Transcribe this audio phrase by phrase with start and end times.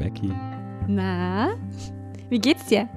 [0.00, 0.32] Becky.
[0.88, 1.58] Na,
[2.30, 2.88] wie geht's dir?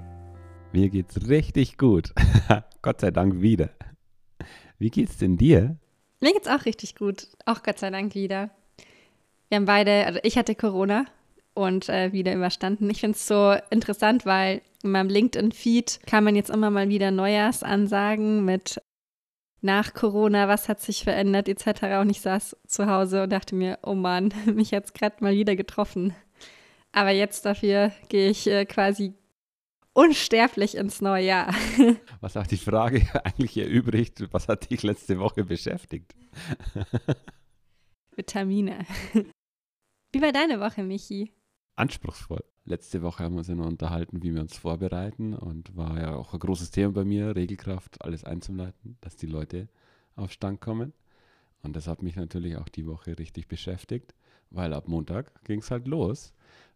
[0.71, 2.13] Mir geht's richtig gut.
[2.81, 3.71] Gott sei Dank wieder.
[4.79, 5.75] Wie geht's denn dir?
[6.21, 7.27] Mir geht's auch richtig gut.
[7.45, 8.51] Auch Gott sei Dank wieder.
[9.49, 11.03] Wir haben beide, also ich hatte Corona
[11.53, 12.89] und äh, wieder überstanden.
[12.89, 17.11] Ich finde es so interessant, weil in meinem LinkedIn-Feed kann man jetzt immer mal wieder
[17.11, 18.81] Neujahrsansagen mit
[19.59, 21.99] nach Corona, was hat sich verändert etc.
[21.99, 25.33] Und ich saß zu Hause und dachte mir, oh Mann, mich hat es gerade mal
[25.33, 26.15] wieder getroffen.
[26.93, 29.13] Aber jetzt dafür gehe ich äh, quasi
[29.93, 31.53] unsterblich ins neue Jahr.
[32.21, 36.15] Was auch die Frage eigentlich erübrigt, was hat dich letzte Woche beschäftigt?
[38.15, 38.85] Vitamine.
[40.13, 41.33] Wie war deine Woche, Michi?
[41.75, 42.43] Anspruchsvoll.
[42.65, 46.15] Letzte Woche haben wir uns ja noch unterhalten, wie wir uns vorbereiten und war ja
[46.15, 49.67] auch ein großes Thema bei mir, Regelkraft, alles einzuleiten, dass die Leute
[50.15, 50.93] auf Stand kommen.
[51.61, 54.13] Und das hat mich natürlich auch die Woche richtig beschäftigt,
[54.49, 56.33] weil ab Montag ging es halt los.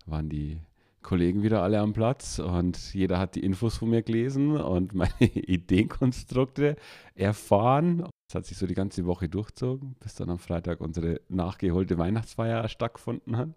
[0.07, 0.59] Waren die
[1.03, 5.13] Kollegen wieder alle am Platz und jeder hat die Infos von mir gelesen und meine
[5.21, 6.75] Ideenkonstrukte
[7.15, 8.09] erfahren.
[8.27, 12.67] Das hat sich so die ganze Woche durchzogen, bis dann am Freitag unsere nachgeholte Weihnachtsfeier
[12.67, 13.49] stattgefunden hat,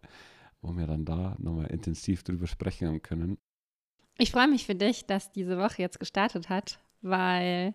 [0.63, 3.37] wo wir dann da nochmal intensiv drüber sprechen können.
[4.17, 7.75] Ich freue mich für dich, dass diese Woche jetzt gestartet hat, weil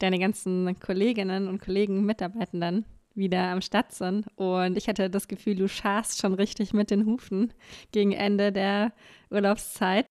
[0.00, 4.26] deine ganzen Kolleginnen und Kollegen, Mitarbeitenden wieder am Start sind.
[4.36, 7.52] Und ich hatte das Gefühl, du scharst schon richtig mit den Hufen
[7.92, 8.92] gegen Ende der
[9.30, 10.06] Urlaubszeit.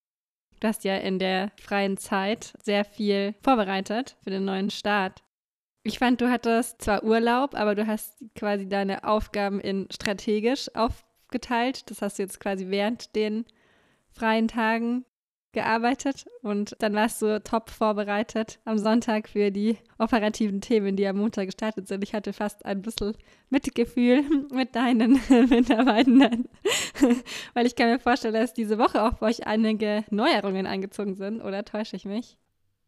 [0.59, 5.21] Du hast ja in der freien Zeit sehr viel vorbereitet für den neuen Start.
[5.83, 11.89] Ich fand, du hattest zwar Urlaub, aber du hast quasi deine Aufgaben in strategisch aufgeteilt.
[11.89, 13.45] Das hast du jetzt quasi während den
[14.13, 15.03] freien Tagen
[15.53, 21.17] gearbeitet und dann warst du top vorbereitet am Sonntag für die operativen Themen, die am
[21.17, 22.03] Montag gestartet sind.
[22.03, 23.13] Ich hatte fast ein bisschen
[23.49, 25.13] Mitgefühl mit deinen
[25.49, 26.49] Mitarbeitenden,
[27.53, 31.41] weil ich kann mir vorstellen, dass diese Woche auch bei euch einige Neuerungen eingezogen sind,
[31.41, 32.37] oder täusche ich mich?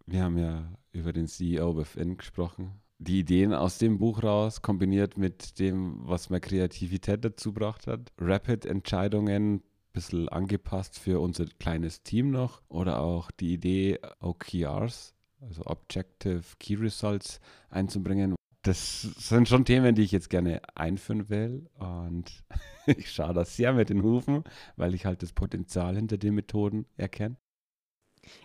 [0.06, 2.82] Wir haben ja über den CEO Within gesprochen.
[2.98, 8.12] Die Ideen aus dem Buch raus, kombiniert mit dem, was mehr Kreativität dazu gebracht hat.
[8.20, 9.62] Rapid-Entscheidungen
[9.96, 16.76] bisschen angepasst für unser kleines Team noch oder auch die Idee, OKRs, also Objective Key
[16.76, 17.40] Results,
[17.70, 18.36] einzubringen.
[18.62, 22.44] Das sind schon Themen, die ich jetzt gerne einführen will und
[22.86, 24.44] ich schaue da sehr mit den Hufen,
[24.76, 27.38] weil ich halt das Potenzial hinter den Methoden erkenne.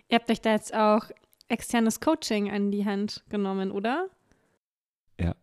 [0.07, 1.09] Ihr habt euch da jetzt auch
[1.49, 4.09] externes Coaching an die Hand genommen, oder?
[5.19, 5.35] Ja.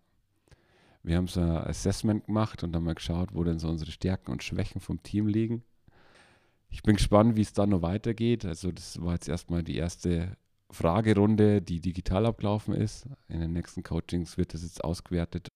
[1.02, 4.30] Wir haben so ein Assessment gemacht und dann mal geschaut, wo denn so unsere Stärken
[4.30, 5.64] und Schwächen vom Team liegen
[6.70, 8.44] ich bin gespannt, wie es dann noch weitergeht.
[8.44, 10.36] Also das war jetzt erstmal die erste
[10.70, 13.06] Fragerunde, die digital abgelaufen ist.
[13.28, 15.48] In den nächsten Coachings wird das jetzt ausgewertet.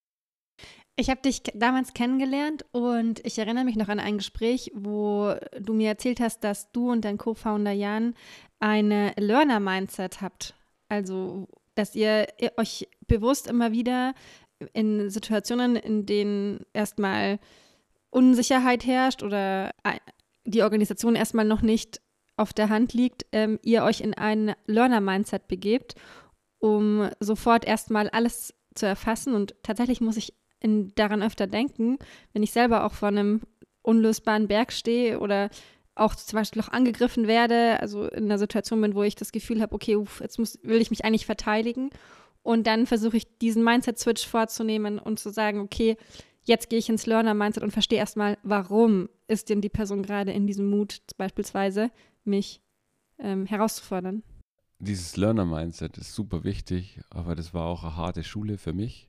[0.97, 5.73] Ich habe dich damals kennengelernt und ich erinnere mich noch an ein Gespräch, wo du
[5.73, 8.15] mir erzählt hast, dass du und dein Co-Founder Jan
[8.61, 10.55] eine Learner-Mindset habt.
[10.89, 12.27] Also, dass ihr
[12.59, 14.15] euch bewusst immer wieder
[14.75, 17.39] in Situationen, in denen erstmal
[18.11, 19.73] Unsicherheit herrscht oder
[20.45, 22.01] die Organisation erstmal noch nicht
[22.37, 25.95] auf der Hand liegt, ähm, ihr euch in ein Learner-Mindset begebt,
[26.59, 29.35] um sofort erstmal alles zu erfassen.
[29.35, 31.99] Und tatsächlich muss ich in, daran öfter denken,
[32.33, 33.43] wenn ich selber auch vor einem
[33.83, 35.51] unlösbaren Berg stehe oder
[35.95, 39.61] auch zum Beispiel auch angegriffen werde, also in einer Situation bin, wo ich das Gefühl
[39.61, 41.91] habe, okay, uff, jetzt muss, will ich mich eigentlich verteidigen.
[42.43, 45.97] Und dann versuche ich diesen Mindset-Switch vorzunehmen und zu sagen, okay,
[46.45, 50.47] jetzt gehe ich ins Learner-Mindset und verstehe erstmal, warum ist denn die Person gerade in
[50.47, 51.91] diesem Mut, beispielsweise
[52.25, 52.61] mich
[53.19, 54.23] ähm, herauszufordern.
[54.79, 59.09] Dieses Learner-Mindset ist super wichtig, aber das war auch eine harte Schule für mich.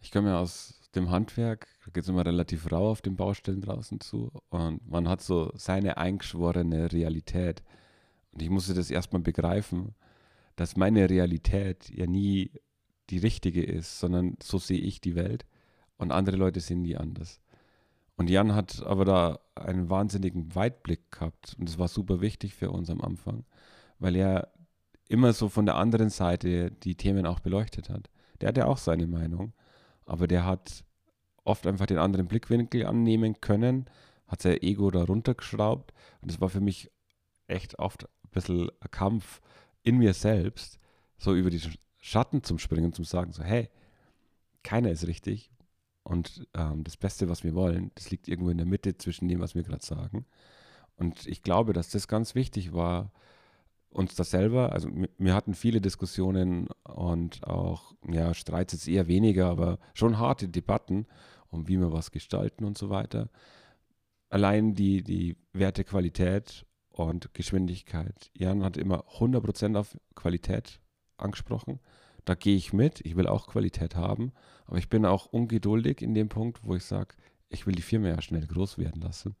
[0.00, 3.60] Ich komme ja aus dem Handwerk, da geht es immer relativ rau auf den Baustellen
[3.60, 7.62] draußen zu und man hat so seine eingeschworene Realität.
[8.32, 9.94] Und ich musste das erstmal begreifen,
[10.56, 12.52] dass meine Realität ja nie
[13.10, 15.46] die richtige ist, sondern so sehe ich die Welt
[15.98, 17.40] und andere Leute sehen die anders.
[18.16, 22.70] Und Jan hat aber da einen wahnsinnigen Weitblick gehabt und das war super wichtig für
[22.70, 23.44] uns am Anfang,
[23.98, 24.52] weil er
[25.08, 28.10] immer so von der anderen Seite die Themen auch beleuchtet hat.
[28.40, 29.52] Der hatte auch seine Meinung,
[30.04, 30.84] aber der hat
[31.44, 33.86] oft einfach den anderen Blickwinkel annehmen können,
[34.26, 36.90] hat sein Ego da runtergeschraubt und das war für mich
[37.46, 39.40] echt oft ein bisschen ein Kampf
[39.82, 40.78] in mir selbst,
[41.16, 41.62] so über die
[41.98, 43.70] Schatten zum Springen, zum sagen so, hey,
[44.62, 45.50] keiner ist richtig,
[46.08, 49.40] und ähm, das Beste, was wir wollen, das liegt irgendwo in der Mitte zwischen dem,
[49.40, 50.24] was wir gerade sagen.
[50.96, 53.12] Und ich glaube, dass das ganz wichtig war,
[53.90, 59.48] uns das selber, also wir hatten viele Diskussionen und auch, ja, Streits jetzt eher weniger,
[59.48, 61.06] aber schon harte Debatten
[61.50, 63.28] um wie wir was gestalten und so weiter.
[64.30, 68.30] allein die, die Werte Qualität und Geschwindigkeit.
[68.34, 70.80] Jan hat immer 100% auf Qualität
[71.16, 71.80] angesprochen.
[72.28, 74.32] Da gehe ich mit, ich will auch Qualität haben,
[74.66, 77.14] aber ich bin auch ungeduldig in dem Punkt, wo ich sage,
[77.48, 79.34] ich will die Firma ja schnell groß werden lassen.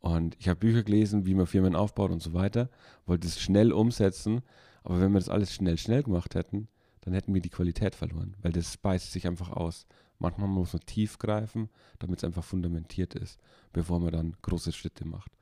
[0.00, 2.70] Und ich habe Bücher gelesen, wie man Firmen aufbaut und so weiter,
[3.04, 4.40] wollte es schnell umsetzen,
[4.82, 6.68] aber wenn wir das alles schnell, schnell gemacht hätten,
[7.02, 9.84] dann hätten wir die Qualität verloren, weil das speist sich einfach aus.
[10.18, 11.68] Manchmal muss man tief greifen,
[11.98, 13.38] damit es einfach fundamentiert ist,
[13.74, 15.32] bevor man dann große Schritte macht.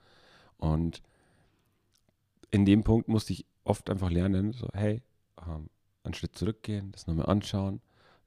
[0.58, 1.02] Und
[2.50, 5.02] in dem Punkt musste ich oft einfach lernen, so, hey,
[5.46, 5.68] ähm,
[6.10, 7.80] einen Schritt zurückgehen, das nochmal anschauen,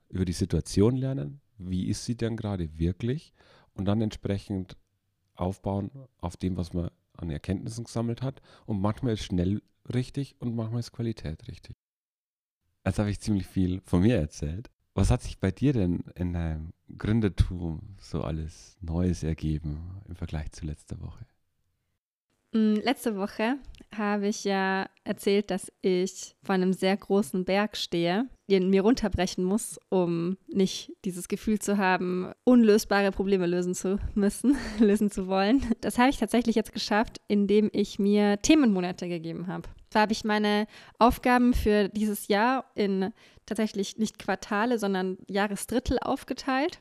[0.10, 3.34] über die Situation lernen, wie ist sie denn gerade wirklich
[3.74, 4.78] und dann entsprechend
[5.36, 8.42] aufbauen auf dem, was man an Erkenntnissen gesammelt hat.
[8.66, 9.62] Und manchmal ist schnell
[9.94, 11.76] richtig und manchmal ist Qualität richtig.
[12.86, 14.70] Jetzt habe ich ziemlich viel von mir erzählt.
[14.94, 20.52] Was hat sich bei dir denn in deinem Gründertum so alles Neues ergeben im Vergleich
[20.52, 21.26] zu letzter Woche?
[22.54, 23.58] Mm, letzte Woche
[23.98, 29.44] habe ich ja erzählt, dass ich vor einem sehr großen Berg stehe, den mir runterbrechen
[29.44, 35.64] muss, um nicht dieses Gefühl zu haben, unlösbare Probleme lösen zu müssen, lösen zu wollen.
[35.82, 39.70] Das habe ich tatsächlich jetzt geschafft, indem ich mir Themenmonate gegeben habe.
[39.90, 40.66] Da habe ich meine
[40.98, 43.14] Aufgaben für dieses Jahr in
[43.46, 46.80] tatsächlich nicht Quartale, sondern Jahresdrittel aufgeteilt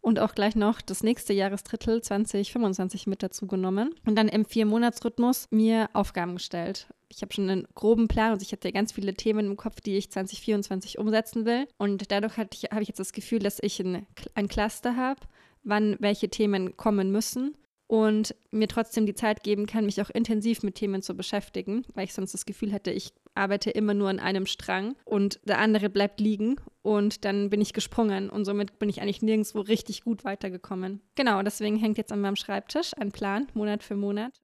[0.00, 5.48] und auch gleich noch das nächste Jahresdrittel 2025 mit dazu genommen und dann im Vier-Monats-Rhythmus
[5.50, 6.88] mir Aufgaben gestellt.
[7.08, 9.96] Ich habe schon einen groben Plan und ich hatte ganz viele Themen im Kopf, die
[9.96, 11.66] ich 2024 umsetzen will.
[11.76, 15.20] Und dadurch habe ich jetzt das Gefühl, dass ich ein, ein Cluster habe,
[15.64, 17.56] wann welche Themen kommen müssen
[17.90, 22.04] und mir trotzdem die Zeit geben kann, mich auch intensiv mit Themen zu beschäftigen, weil
[22.04, 25.88] ich sonst das Gefühl hätte, ich arbeite immer nur an einem Strang und der andere
[25.88, 30.24] bleibt liegen und dann bin ich gesprungen und somit bin ich eigentlich nirgendwo richtig gut
[30.24, 31.00] weitergekommen.
[31.14, 34.40] Genau, deswegen hängt jetzt an meinem Schreibtisch ein Plan, Monat für Monat.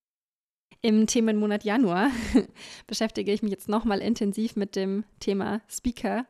[0.83, 2.11] Im Themenmonat Januar
[2.87, 6.27] beschäftige ich mich jetzt nochmal intensiv mit dem Thema Speaker,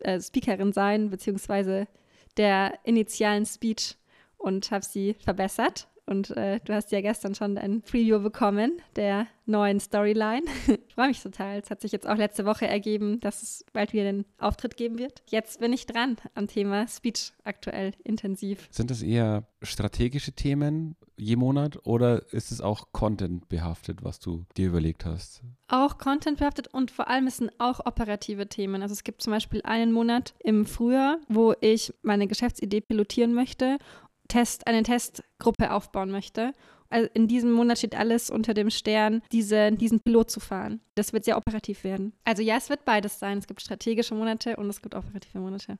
[0.00, 1.88] äh, Speakerin sein, beziehungsweise
[2.36, 3.96] der initialen Speech
[4.38, 9.26] und habe sie verbessert und äh, du hast ja gestern schon ein Preview bekommen der
[9.46, 10.42] neuen Storyline.
[10.92, 11.58] ich freue mich total.
[11.58, 14.98] Es hat sich jetzt auch letzte Woche ergeben, dass es bald wieder einen Auftritt geben
[14.98, 15.22] wird.
[15.26, 18.68] Jetzt bin ich dran am Thema Speech aktuell intensiv.
[18.70, 24.44] Sind das eher strategische Themen je Monat oder ist es auch Content behaftet, was du
[24.58, 25.40] dir überlegt hast?
[25.66, 28.82] Auch Content behaftet und vor allem sind auch operative Themen.
[28.82, 33.78] Also es gibt zum Beispiel einen Monat im Frühjahr, wo ich meine Geschäftsidee pilotieren möchte
[34.28, 36.54] Test, eine Testgruppe aufbauen möchte.
[36.92, 40.80] Also in diesem Monat steht alles unter dem Stern, diese, diesen Pilot zu fahren.
[40.94, 42.12] Das wird sehr operativ werden.
[42.24, 43.38] Also ja, es wird beides sein.
[43.38, 45.78] Es gibt strategische Monate und es gibt operative Monate.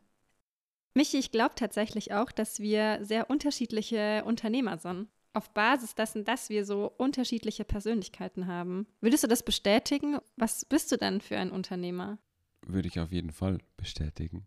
[0.94, 5.08] Michi, ich glaube tatsächlich auch, dass wir sehr unterschiedliche Unternehmer sind.
[5.34, 8.86] Auf Basis dessen, dass wir so unterschiedliche Persönlichkeiten haben.
[9.00, 10.18] Würdest du das bestätigen?
[10.36, 12.18] Was bist du denn für ein Unternehmer?
[12.66, 14.46] Würde ich auf jeden Fall bestätigen.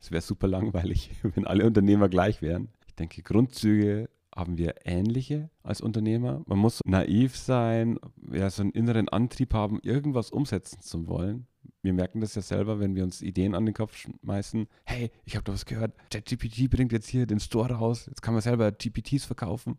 [0.00, 2.68] Es wäre super langweilig, wenn alle Unternehmer gleich wären
[2.98, 4.08] denke, Grundzüge
[4.38, 6.42] haben wir ähnliche als Unternehmer.
[6.46, 7.98] Man muss naiv sein,
[8.32, 11.46] ja, so einen inneren Antrieb haben, irgendwas umsetzen zu wollen.
[11.82, 14.68] Wir merken das ja selber, wenn wir uns Ideen an den Kopf schmeißen.
[14.84, 15.92] Hey, ich habe da was gehört.
[16.10, 18.06] ChatGPT bringt jetzt hier den Store raus.
[18.06, 19.78] Jetzt kann man selber GPTs verkaufen.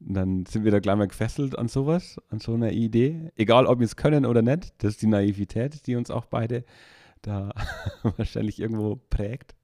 [0.00, 3.32] Und dann sind wir da gleich mal gefesselt an sowas, an so einer Idee.
[3.36, 4.74] Egal, ob wir es können oder nicht.
[4.78, 6.64] Das ist die Naivität, die uns auch beide
[7.22, 7.52] da
[8.16, 9.54] wahrscheinlich irgendwo prägt.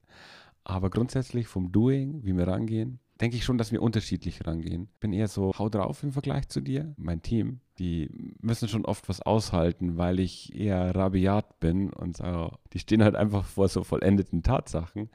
[0.63, 4.89] Aber grundsätzlich vom Doing, wie wir rangehen, denke ich schon, dass wir unterschiedlich rangehen.
[4.99, 6.93] Bin eher so, hau drauf im Vergleich zu dir.
[6.97, 8.09] Mein Team, die
[8.41, 13.15] müssen schon oft was aushalten, weil ich eher rabiat bin und so, die stehen halt
[13.15, 15.09] einfach vor so vollendeten Tatsachen.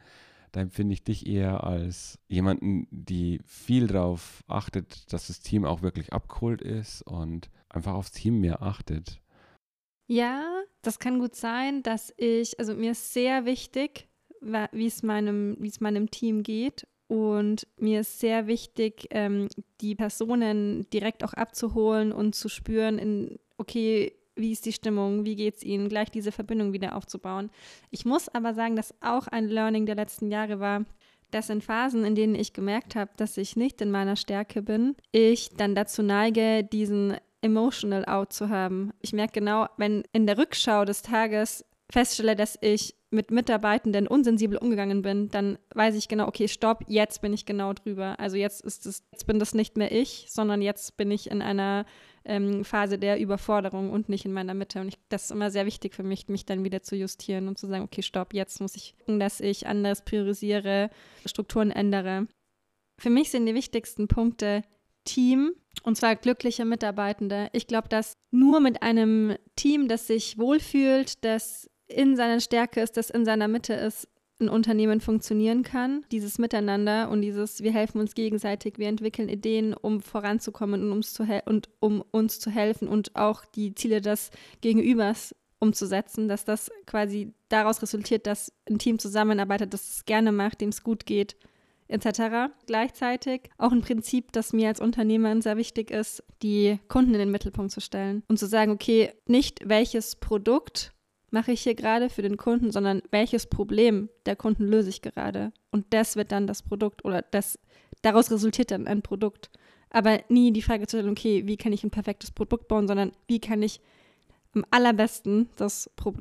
[0.53, 5.83] Da empfinde ich dich eher als jemanden, die viel darauf achtet, dass das Team auch
[5.83, 9.21] wirklich abgeholt ist und einfach aufs Team mehr achtet.
[10.07, 14.09] Ja, das kann gut sein, dass ich, also mir ist sehr wichtig,
[14.41, 16.87] wie es meinem, wie es meinem Team geht.
[17.09, 19.49] Und mir ist sehr wichtig, ähm,
[19.81, 25.35] die Personen direkt auch abzuholen und zu spüren, in, okay, wie ist die Stimmung, wie
[25.35, 27.51] geht es ihnen, gleich diese Verbindung wieder aufzubauen.
[27.91, 30.85] Ich muss aber sagen, dass auch ein Learning der letzten Jahre war,
[31.31, 34.95] dass in Phasen, in denen ich gemerkt habe, dass ich nicht in meiner Stärke bin,
[35.11, 38.93] ich dann dazu neige, diesen emotional out zu haben.
[39.01, 44.59] Ich merke genau, wenn in der Rückschau des Tages feststelle, dass ich mit Mitarbeitenden unsensibel
[44.59, 48.21] umgegangen bin, dann weiß ich genau, okay, stopp, jetzt bin ich genau drüber.
[48.21, 51.41] Also jetzt ist es, jetzt bin das nicht mehr ich, sondern jetzt bin ich in
[51.41, 51.87] einer
[52.27, 54.81] ähm, Phase der Überforderung und nicht in meiner Mitte.
[54.81, 57.57] Und ich, das ist immer sehr wichtig für mich, mich dann wieder zu justieren und
[57.57, 60.91] zu sagen, okay, stopp, jetzt muss ich gucken, dass ich anders priorisiere,
[61.25, 62.29] Strukturen ändere.
[62.99, 64.63] Für mich sind die wichtigsten Punkte
[65.09, 65.55] Team,
[65.85, 67.49] Und zwar glückliche Mitarbeitende.
[67.53, 72.97] Ich glaube, dass nur mit einem Team, das sich wohlfühlt, das in seiner Stärke ist,
[72.97, 74.09] das in seiner Mitte ist,
[74.41, 76.05] ein Unternehmen funktionieren kann.
[76.13, 81.25] Dieses Miteinander und dieses, wir helfen uns gegenseitig, wir entwickeln Ideen, um voranzukommen und, zu
[81.47, 84.31] und um uns zu helfen und auch die Ziele des
[84.61, 90.61] Gegenübers umzusetzen, dass das quasi daraus resultiert, dass ein Team zusammenarbeitet, das es gerne macht,
[90.61, 91.37] dem es gut geht,
[91.89, 92.53] etc.
[92.67, 97.31] Gleichzeitig auch ein Prinzip, das mir als Unternehmerin sehr wichtig ist, die Kunden in den
[97.33, 100.93] Mittelpunkt zu stellen und zu sagen, okay, nicht welches Produkt
[101.31, 105.53] mache ich hier gerade für den Kunden, sondern welches Problem der Kunden löse ich gerade.
[105.71, 107.59] Und das wird dann das Produkt oder das,
[108.03, 109.51] daraus resultiert dann ein Produkt.
[109.91, 113.13] Aber nie die Frage zu stellen, okay, wie kann ich ein perfektes Produkt bauen, sondern
[113.27, 113.81] wie kann ich
[114.55, 116.15] am allerbesten das, Pro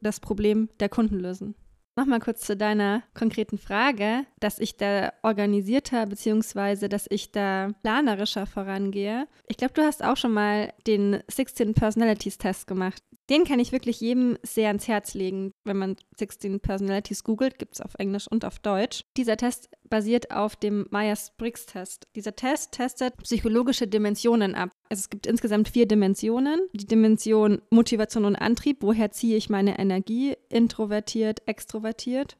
[0.00, 1.54] das Problem der Kunden lösen.
[1.94, 6.88] Nochmal kurz zu deiner konkreten Frage, dass ich da organisierter bzw.
[6.88, 9.28] dass ich da planerischer vorangehe.
[9.46, 13.02] Ich glaube, du hast auch schon mal den 16 Personalities Test gemacht.
[13.32, 15.54] Den kann ich wirklich jedem sehr ans Herz legen.
[15.64, 19.06] Wenn man 16 Personalities googelt, gibt es auf Englisch und auf Deutsch.
[19.16, 22.08] Dieser Test basiert auf dem Myers-Briggs-Test.
[22.14, 24.68] Dieser Test testet psychologische Dimensionen ab.
[24.90, 26.60] Also es gibt insgesamt vier Dimensionen.
[26.74, 32.36] Die Dimension Motivation und Antrieb, woher ziehe ich meine Energie, introvertiert, extrovertiert.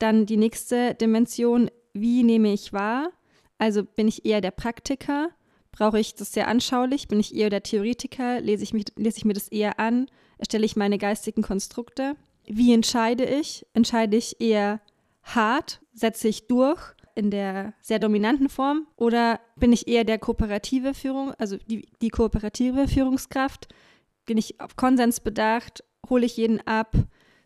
[0.00, 3.12] Dann die nächste Dimension, wie nehme ich wahr?
[3.58, 5.28] Also bin ich eher der Praktiker?
[5.70, 7.06] Brauche ich das sehr anschaulich?
[7.06, 8.40] Bin ich eher der Theoretiker?
[8.40, 10.08] Lese ich, mich, lese ich mir das eher an?
[10.42, 12.16] Erstelle ich meine geistigen Konstrukte?
[12.46, 13.64] Wie entscheide ich?
[13.74, 14.80] Entscheide ich eher
[15.22, 15.80] hart?
[15.94, 16.80] Setze ich durch
[17.14, 18.88] in der sehr dominanten Form?
[18.96, 23.68] Oder bin ich eher der kooperative Führung, also die, die kooperative Führungskraft?
[24.26, 25.84] Bin ich auf Konsens bedacht?
[26.10, 26.96] Hole ich jeden ab?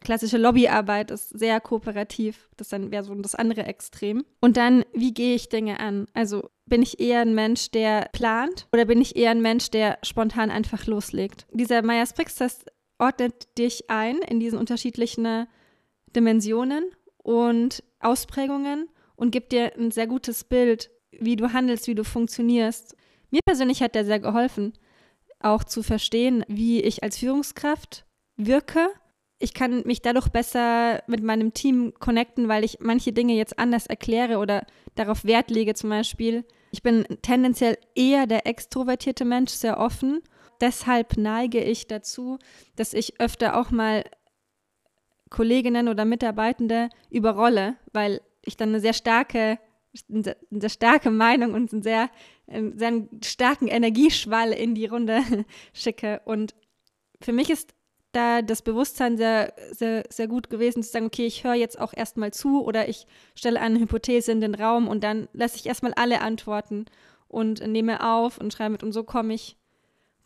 [0.01, 2.49] Klassische Lobbyarbeit ist sehr kooperativ.
[2.57, 4.25] Das wäre so das andere Extrem.
[4.41, 6.07] Und dann, wie gehe ich Dinge an?
[6.15, 9.99] Also bin ich eher ein Mensch, der plant oder bin ich eher ein Mensch, der
[10.03, 11.47] spontan einfach loslegt?
[11.53, 15.47] Dieser Myers-Briggs-Test ordnet dich ein in diesen unterschiedlichen
[16.15, 16.85] Dimensionen
[17.19, 22.97] und Ausprägungen und gibt dir ein sehr gutes Bild, wie du handelst, wie du funktionierst.
[23.31, 24.73] Mir persönlich hat der sehr geholfen,
[25.41, 28.89] auch zu verstehen, wie ich als Führungskraft wirke.
[29.39, 33.87] Ich kann mich dadurch besser mit meinem Team connecten, weil ich manche Dinge jetzt anders
[33.87, 35.75] erkläre oder darauf Wert lege.
[35.75, 40.23] Zum Beispiel, ich bin tendenziell eher der extrovertierte Mensch, sehr offen
[40.61, 42.39] deshalb neige ich dazu,
[42.77, 44.05] dass ich öfter auch mal
[45.31, 49.59] Kolleginnen oder Mitarbeitende überrolle, weil ich dann eine sehr starke,
[50.09, 52.11] eine sehr starke Meinung und einen sehr,
[52.47, 55.23] einen sehr starken Energieschwall in die Runde
[55.73, 56.21] schicke.
[56.25, 56.55] Und
[57.21, 57.75] für mich ist
[58.13, 61.93] da das Bewusstsein sehr, sehr, sehr gut gewesen, zu sagen, okay, ich höre jetzt auch
[61.95, 65.93] erstmal zu oder ich stelle eine Hypothese in den Raum und dann lasse ich erstmal
[65.95, 66.87] alle antworten
[67.29, 69.57] und nehme auf und schreibe mit und so komme ich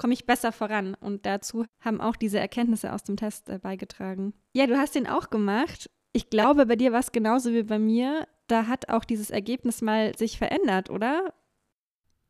[0.00, 0.94] komme ich besser voran.
[0.94, 4.32] Und dazu haben auch diese Erkenntnisse aus dem Test äh, beigetragen.
[4.54, 5.90] Ja, du hast den auch gemacht.
[6.12, 8.26] Ich glaube, bei dir war es genauso wie bei mir.
[8.48, 11.34] Da hat auch dieses Ergebnis mal sich verändert, oder?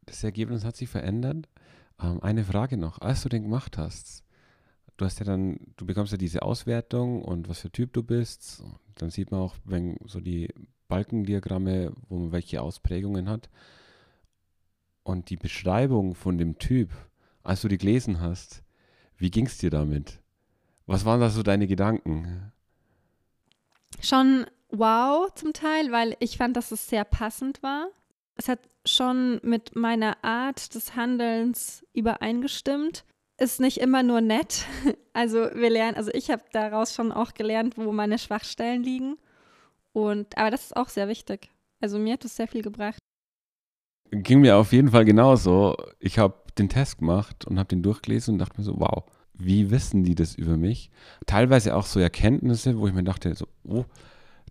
[0.04, 1.48] Das Ergebnis hat sich verändert.
[2.02, 4.24] Ähm, eine Frage noch, als du den gemacht hast,
[4.96, 8.64] du hast ja dann, du bekommst ja diese Auswertung und was für Typ du bist.
[8.96, 10.52] Dann sieht man auch, wenn so die
[10.88, 13.48] Balkendiagramme, wo man welche Ausprägungen hat.
[15.04, 16.90] Und die Beschreibung von dem Typ,
[17.42, 18.62] als du die gelesen hast,
[19.16, 20.20] wie ging es dir damit?
[20.86, 22.52] Was waren da so deine Gedanken?
[24.00, 27.88] Schon wow zum Teil, weil ich fand, dass es sehr passend war.
[28.36, 33.04] Es hat schon mit meiner Art des Handelns übereingestimmt.
[33.36, 34.66] Ist nicht immer nur nett.
[35.12, 39.18] Also wir lernen, also ich habe daraus schon auch gelernt, wo meine Schwachstellen liegen.
[39.92, 41.50] Und aber das ist auch sehr wichtig.
[41.80, 42.98] Also mir hat es sehr viel gebracht.
[44.12, 45.76] Ging mir auf jeden Fall genauso.
[45.98, 49.04] Ich habe den Test gemacht und habe den durchgelesen und dachte mir so, wow,
[49.34, 50.90] wie wissen die das über mich?
[51.26, 53.84] Teilweise auch so Erkenntnisse, wo ich mir dachte, so, oh,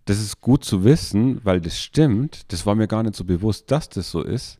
[0.05, 2.51] das ist gut zu wissen, weil das stimmt.
[2.51, 4.57] Das war mir gar nicht so bewusst, dass das so ist.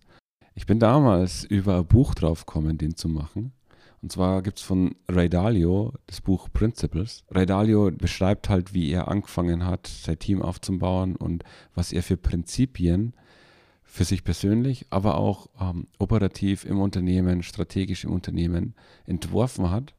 [0.53, 3.53] Ich bin damals über ein Buch drauf gekommen, den zu machen.
[4.01, 7.23] Und zwar gibt es von Ray Dalio das Buch Principles.
[7.31, 11.43] Ray Dalio beschreibt halt, wie er angefangen hat, sein Team aufzubauen und
[11.75, 13.13] was er für Prinzipien
[13.89, 18.75] für sich persönlich, aber auch ähm, operativ im Unternehmen, strategisch im Unternehmen
[19.07, 19.95] entworfen hat,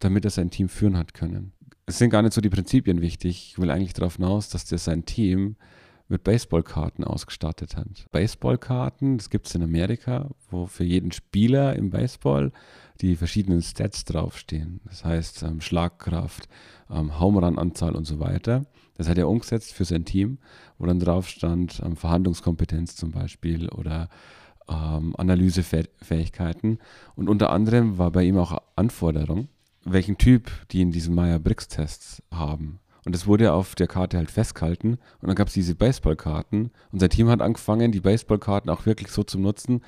[0.00, 1.52] damit er sein Team führen hat können.
[1.86, 3.52] Es sind gar nicht so die Prinzipien wichtig.
[3.52, 5.56] Ich will eigentlich darauf hinaus, dass der sein Team
[6.08, 8.06] mit Baseballkarten ausgestattet hat.
[8.10, 12.50] Baseballkarten, das gibt es in Amerika, wo für jeden Spieler im Baseball
[13.00, 14.80] die verschiedenen Stats draufstehen.
[14.86, 16.48] Das heißt ähm, Schlagkraft,
[16.90, 18.66] ähm, Home-Run-Anzahl und so weiter.
[18.96, 20.38] Das hat er umgesetzt für sein Team,
[20.78, 24.08] wo dann drauf stand ähm, Verhandlungskompetenz zum Beispiel oder
[24.68, 26.78] ähm, Analysefähigkeiten.
[27.16, 29.48] Und unter anderem war bei ihm auch Anforderung,
[29.84, 32.80] welchen Typ die in diesen Meyer-Briggs-Tests haben.
[33.04, 34.98] Und das wurde auf der Karte halt festgehalten.
[35.20, 36.70] Und dann gab es diese Baseballkarten.
[36.92, 39.82] Unser Team hat angefangen, die Baseballkarten auch wirklich so zu nutzen,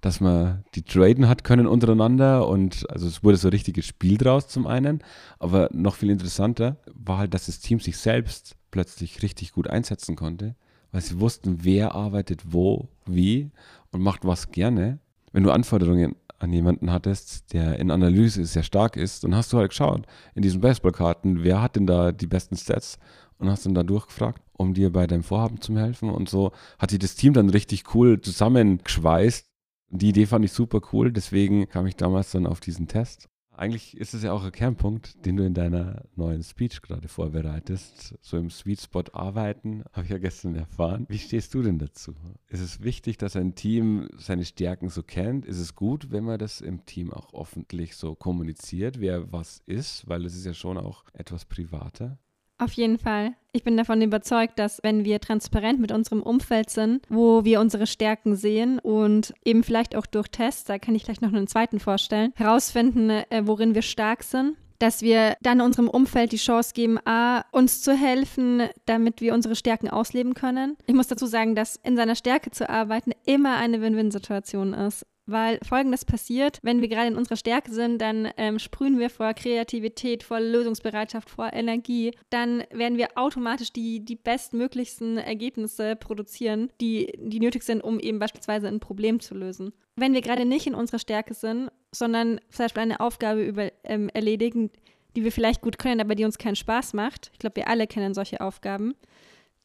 [0.00, 2.48] dass man die traden hat können untereinander.
[2.48, 5.02] Und also es wurde so ein richtiges Spiel draus zum einen.
[5.38, 10.16] Aber noch viel interessanter war halt, dass das Team sich selbst plötzlich richtig gut einsetzen
[10.16, 10.54] konnte,
[10.92, 13.50] weil sie wussten, wer arbeitet wo, wie
[13.90, 14.98] und macht was gerne.
[15.32, 19.58] Wenn du Anforderungen an jemanden hattest, der in Analyse sehr stark ist, dann hast du
[19.58, 22.98] halt geschaut in diesen Baseballkarten, wer hat denn da die besten Stats
[23.38, 26.10] und hast dann da durchgefragt, um dir bei deinem Vorhaben zu helfen.
[26.10, 29.47] Und so hat sich das Team dann richtig cool zusammengeschweißt.
[29.90, 33.28] Die Idee fand ich super cool, deswegen kam ich damals dann auf diesen Test.
[33.58, 38.14] Eigentlich ist es ja auch ein Kernpunkt, den du in deiner neuen Speech gerade vorbereitest.
[38.20, 41.06] So im Sweet Spot arbeiten, habe ich ja gestern erfahren.
[41.08, 42.14] Wie stehst du denn dazu?
[42.46, 45.44] Ist es wichtig, dass ein Team seine Stärken so kennt?
[45.44, 50.08] Ist es gut, wenn man das im Team auch öffentlich so kommuniziert, wer was ist?
[50.08, 52.20] Weil es ist ja schon auch etwas privater.
[52.58, 53.34] Auf jeden Fall.
[53.52, 57.86] Ich bin davon überzeugt, dass wenn wir transparent mit unserem Umfeld sind, wo wir unsere
[57.86, 61.80] Stärken sehen und eben vielleicht auch durch Tests, da kann ich gleich noch einen zweiten
[61.80, 66.98] vorstellen, herausfinden, äh, worin wir stark sind, dass wir dann unserem Umfeld die Chance geben,
[67.04, 70.76] A, uns zu helfen, damit wir unsere Stärken ausleben können.
[70.86, 75.58] Ich muss dazu sagen, dass in seiner Stärke zu arbeiten immer eine Win-Win-Situation ist weil
[75.62, 80.22] folgendes passiert, wenn wir gerade in unserer Stärke sind, dann ähm, sprühen wir vor Kreativität,
[80.22, 87.40] vor Lösungsbereitschaft, vor Energie, dann werden wir automatisch die, die bestmöglichsten Ergebnisse produzieren, die, die
[87.40, 89.72] nötig sind, um eben beispielsweise ein Problem zu lösen.
[89.96, 94.08] Wenn wir gerade nicht in unserer Stärke sind, sondern zum Beispiel eine Aufgabe über, ähm,
[94.08, 94.70] erledigen,
[95.14, 97.86] die wir vielleicht gut können, aber die uns keinen Spaß macht, ich glaube, wir alle
[97.86, 98.94] kennen solche Aufgaben,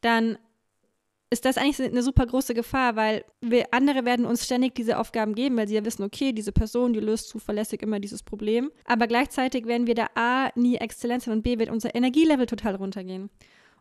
[0.01, 0.37] dann
[1.33, 5.33] ist das eigentlich eine super große Gefahr, weil wir, andere werden uns ständig diese Aufgaben
[5.33, 8.71] geben, weil sie ja wissen, okay, diese Person, die löst zuverlässig immer dieses Problem.
[8.85, 13.31] Aber gleichzeitig werden wir da A, nie Exzellenz und B, wird unser Energielevel total runtergehen.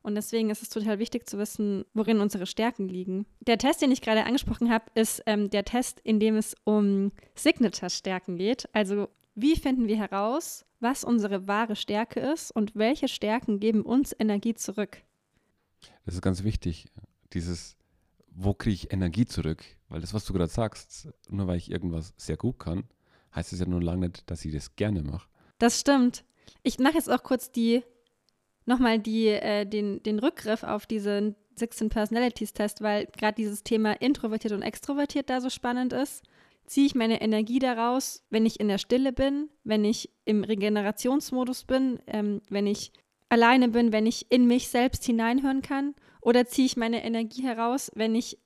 [0.03, 3.27] Und deswegen ist es total wichtig zu wissen, worin unsere Stärken liegen.
[3.41, 7.13] Der Test, den ich gerade angesprochen habe, ist ähm, der Test, in dem es um
[7.35, 8.69] Signature-Stärken geht.
[8.73, 14.17] Also wie finden wir heraus, was unsere wahre Stärke ist und welche Stärken geben uns
[14.19, 15.03] Energie zurück?
[16.07, 16.87] Das ist ganz wichtig
[17.35, 17.77] dieses,
[18.29, 19.65] wo kriege ich Energie zurück?
[19.89, 22.85] Weil das, was du gerade sagst, nur weil ich irgendwas sehr gut kann,
[23.35, 25.29] heißt es ja nur lange nicht, dass ich das gerne mache.
[25.59, 26.25] Das stimmt.
[26.63, 27.83] Ich mache jetzt auch kurz die,
[28.67, 33.93] nochmal die, äh, den, den Rückgriff auf diesen 16 Personalities Test, weil gerade dieses Thema
[34.01, 36.23] introvertiert und extrovertiert da so spannend ist.
[36.67, 41.65] Ziehe ich meine Energie daraus, wenn ich in der Stille bin, wenn ich im Regenerationsmodus
[41.65, 42.93] bin, ähm, wenn ich
[43.29, 45.95] alleine bin, wenn ich in mich selbst hineinhören kann?
[46.23, 48.39] Oder ziehe ich meine Energie heraus, wenn ich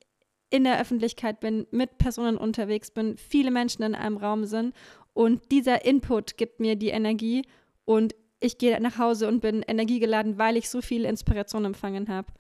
[0.51, 4.75] in der Öffentlichkeit bin, mit Personen unterwegs bin, viele Menschen in einem Raum sind
[5.13, 7.43] und dieser Input gibt mir die Energie
[7.85, 12.33] und ich gehe nach Hause und bin energiegeladen, weil ich so viel Inspiration empfangen habe.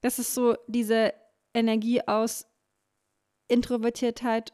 [0.00, 1.12] Das ist so diese
[1.54, 2.46] Energie aus
[3.48, 4.52] Introvertiertheit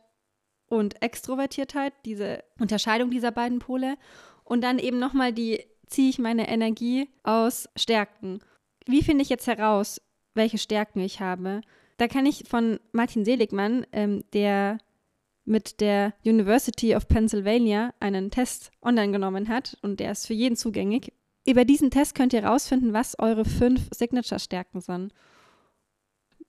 [0.67, 3.97] und Extrovertiertheit, diese Unterscheidung dieser beiden Pole.
[4.45, 8.41] Und dann eben nochmal die, ziehe ich meine Energie aus Stärken.
[8.87, 10.01] Wie finde ich jetzt heraus,
[10.35, 11.61] welche Stärken ich habe.
[11.97, 14.79] Da kann ich von Martin Seligmann, ähm, der
[15.45, 20.57] mit der University of Pennsylvania einen Test online genommen hat und der ist für jeden
[20.57, 21.13] zugänglich.
[21.47, 25.15] Über diesen Test könnt ihr herausfinden, was eure fünf Signature-Stärken sind.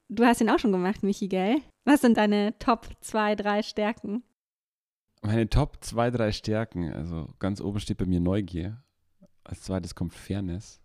[0.10, 1.62] Du hast ihn auch schon gemacht, Michi, gell?
[1.86, 4.24] Was sind deine Top 2, 3 Stärken?
[5.22, 8.84] Meine Top 2, 3 Stärken, also ganz oben steht bei mir Neugier.
[9.44, 10.82] Als zweites kommt Fairness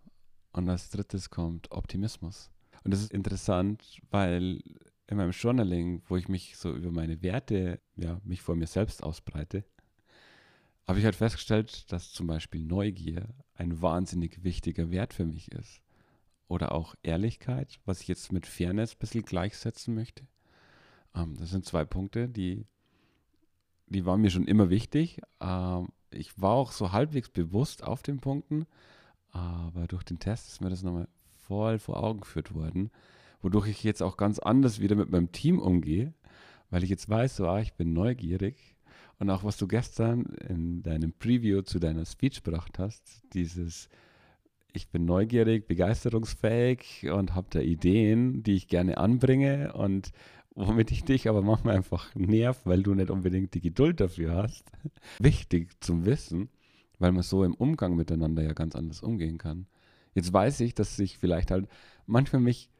[0.52, 2.50] und als drittes kommt Optimismus.
[2.84, 4.60] Und das ist interessant, weil
[5.06, 9.02] in meinem Journaling, wo ich mich so über meine Werte, ja, mich vor mir selbst
[9.02, 9.64] ausbreite,
[10.86, 15.80] habe ich halt festgestellt, dass zum Beispiel Neugier ein wahnsinnig wichtiger Wert für mich ist.
[16.46, 20.26] Oder auch Ehrlichkeit, was ich jetzt mit Fairness ein bisschen gleichsetzen möchte.
[21.14, 22.66] Ähm, das sind zwei Punkte, die,
[23.86, 25.22] die waren mir schon immer wichtig.
[25.40, 28.66] Ähm, ich war auch so halbwegs bewusst auf den Punkten,
[29.30, 31.08] aber durch den Test ist mir das nochmal
[31.46, 32.90] voll vor Augen geführt worden,
[33.42, 36.14] wodurch ich jetzt auch ganz anders wieder mit meinem Team umgehe,
[36.70, 38.76] weil ich jetzt weiß, so, ah, ich bin neugierig
[39.18, 43.88] und auch was du gestern in deinem Preview zu deiner Speech gebracht hast, dieses
[44.76, 50.11] ich bin neugierig, begeisterungsfähig und habe da Ideen, die ich gerne anbringe und
[50.57, 54.70] womit ich dich aber manchmal einfach nerv, weil du nicht unbedingt die Geduld dafür hast.
[55.20, 56.48] Wichtig zum Wissen,
[56.98, 59.66] weil man so im Umgang miteinander ja ganz anders umgehen kann.
[60.14, 61.68] Jetzt weiß ich, dass ich vielleicht halt
[62.07, 62.70] manchmal mich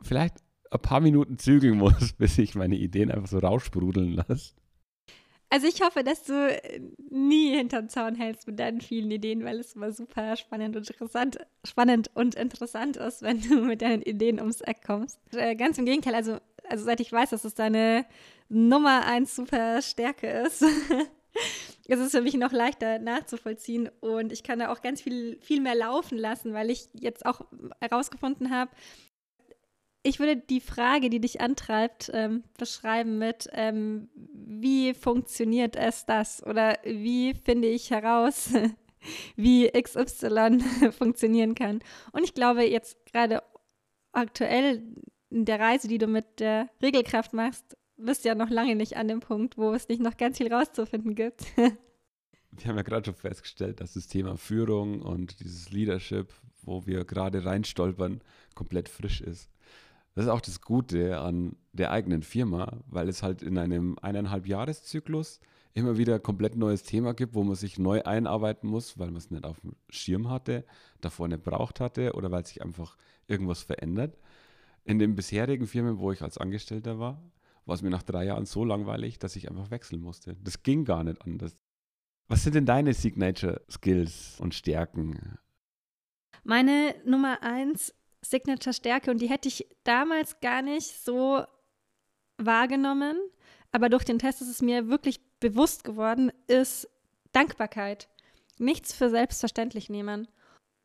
[0.00, 0.36] vielleicht
[0.70, 4.54] ein paar Minuten zügeln muss, bis ich meine Ideen einfach so raussprudeln lasse.
[5.50, 6.60] Also ich hoffe, dass du
[7.10, 11.38] nie hinterm Zaun hältst mit deinen vielen Ideen, weil es immer super spannend und interessant,
[11.64, 15.20] spannend und interessant ist, wenn du mit deinen Ideen ums Eck kommst.
[15.32, 18.04] Äh, ganz im Gegenteil, also, also seit ich weiß, dass es deine
[18.48, 20.64] Nummer eins super Stärke ist,
[21.86, 25.60] ist es für mich noch leichter nachzuvollziehen und ich kann da auch ganz viel, viel
[25.60, 27.42] mehr laufen lassen, weil ich jetzt auch
[27.80, 28.70] herausgefunden habe,
[30.06, 36.44] ich würde die Frage, die dich antreibt, ähm, beschreiben mit, ähm, wie funktioniert es das?
[36.44, 38.50] Oder wie finde ich heraus,
[39.36, 40.58] wie XY
[40.96, 41.80] funktionieren kann?
[42.12, 43.42] Und ich glaube, jetzt gerade
[44.12, 44.82] aktuell
[45.30, 49.08] in der Reise, die du mit der Regelkraft machst, bist ja noch lange nicht an
[49.08, 51.44] dem Punkt, wo es nicht noch ganz viel rauszufinden gibt.
[51.56, 57.04] wir haben ja gerade schon festgestellt, dass das Thema Führung und dieses Leadership, wo wir
[57.04, 58.20] gerade reinstolpern,
[58.54, 59.50] komplett frisch ist.
[60.14, 64.46] Das ist auch das Gute an der eigenen Firma, weil es halt in einem eineinhalb
[64.46, 65.40] Jahreszyklus
[65.72, 69.32] immer wieder komplett neues Thema gibt, wo man sich neu einarbeiten muss, weil man es
[69.32, 70.64] nicht auf dem Schirm hatte,
[71.00, 74.16] davor nicht braucht hatte oder weil sich einfach irgendwas verändert.
[74.84, 77.20] In den bisherigen Firmen, wo ich als Angestellter war,
[77.66, 80.36] war es mir nach drei Jahren so langweilig, dass ich einfach wechseln musste.
[80.42, 81.56] Das ging gar nicht anders.
[82.28, 85.38] Was sind denn deine Signature Skills und Stärken?
[86.42, 91.44] Meine Nummer eins Signature-Stärke und die hätte ich damals gar nicht so
[92.38, 93.18] wahrgenommen,
[93.72, 96.88] aber durch den Test ist es mir wirklich bewusst geworden, ist
[97.32, 98.08] Dankbarkeit.
[98.58, 100.28] Nichts für selbstverständlich nehmen.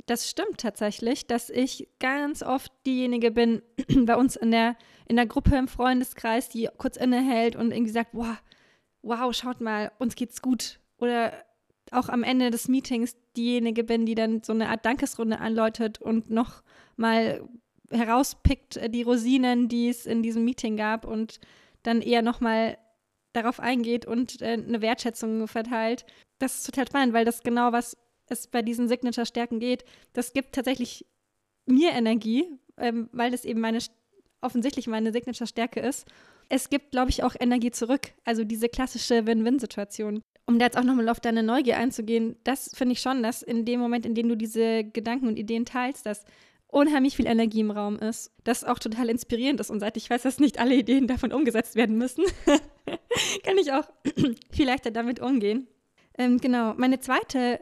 [0.10, 3.62] Das stimmt tatsächlich, dass ich ganz oft diejenige bin
[4.08, 4.76] bei uns in der,
[5.08, 8.36] in der Gruppe im Freundeskreis, die kurz innehält und irgendwie sagt, wow,
[9.04, 10.80] wow, schaut mal, uns geht's gut.
[10.98, 11.34] Oder
[11.92, 16.32] auch am Ende des Meetings diejenige bin, die dann so eine Art Dankesrunde anläutet und
[16.32, 16.64] noch
[16.96, 17.48] mal
[17.92, 21.40] herauspickt äh, die Rosinen, die es in diesem Meeting gab und
[21.84, 22.80] dann eher noch mal
[23.34, 26.04] darauf eingeht und äh, eine Wertschätzung verteilt.
[26.40, 27.96] Das ist total spannend, weil das genau was
[28.30, 29.86] es bei diesen Signature-Stärken geht.
[30.14, 31.06] Das gibt tatsächlich
[31.66, 32.46] mir Energie,
[32.78, 33.80] ähm, weil das eben meine
[34.42, 36.08] offensichtlich meine Signature-Stärke ist.
[36.48, 38.14] Es gibt, glaube ich, auch Energie zurück.
[38.24, 42.94] Also diese klassische Win-Win-Situation um da jetzt auch nochmal auf deine Neugier einzugehen, das finde
[42.94, 46.26] ich schon, dass in dem Moment, in dem du diese Gedanken und Ideen teilst, dass
[46.66, 49.70] unheimlich viel Energie im Raum ist, das auch total inspirierend ist.
[49.70, 52.24] Und seit ich weiß, dass nicht alle Ideen davon umgesetzt werden müssen,
[53.44, 53.88] kann ich auch
[54.52, 55.68] viel leichter damit umgehen.
[56.18, 57.60] Ähm, genau, meine zweite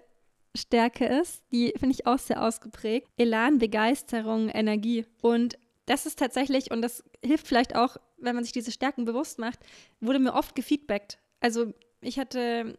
[0.58, 5.06] Stärke ist, die finde ich auch sehr ausgeprägt, Elan, Begeisterung, Energie.
[5.22, 9.40] Und das ist tatsächlich, und das hilft vielleicht auch, wenn man sich diese Stärken bewusst
[9.40, 9.60] macht,
[10.00, 11.20] wurde mir oft gefeedbackt.
[11.40, 12.78] Also ich hatte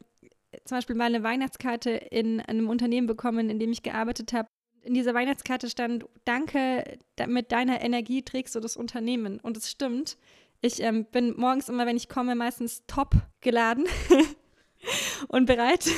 [0.64, 4.48] zum Beispiel mal eine Weihnachtskarte in einem Unternehmen bekommen, in dem ich gearbeitet habe.
[4.82, 9.38] In dieser Weihnachtskarte stand, danke, mit deiner Energie trägst du das Unternehmen.
[9.40, 10.16] Und es stimmt.
[10.60, 13.86] Ich ähm, bin morgens immer, wenn ich komme, meistens top geladen
[15.28, 15.88] und bereit,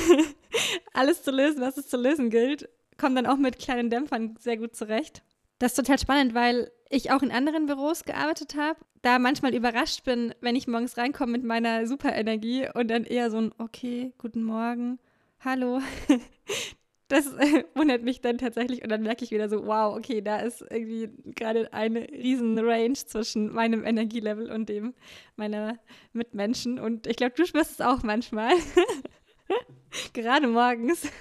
[0.93, 2.69] alles zu lösen, was es zu lösen gilt.
[2.97, 5.23] Komme dann auch mit kleinen Dämpfern sehr gut zurecht.
[5.59, 10.03] Das ist total spannend, weil ich auch in anderen Büros gearbeitet habe, da manchmal überrascht
[10.03, 14.43] bin, wenn ich morgens reinkomme mit meiner Superenergie und dann eher so ein Okay, guten
[14.43, 14.99] Morgen,
[15.39, 15.81] hallo.
[17.11, 17.25] Das
[17.75, 21.09] wundert mich dann tatsächlich und dann merke ich wieder so, wow, okay, da ist irgendwie
[21.35, 24.93] gerade eine riesen Range zwischen meinem Energielevel und dem
[25.35, 25.77] meiner
[26.13, 28.53] Mitmenschen und ich glaube, du spürst es auch manchmal.
[30.13, 31.11] gerade morgens.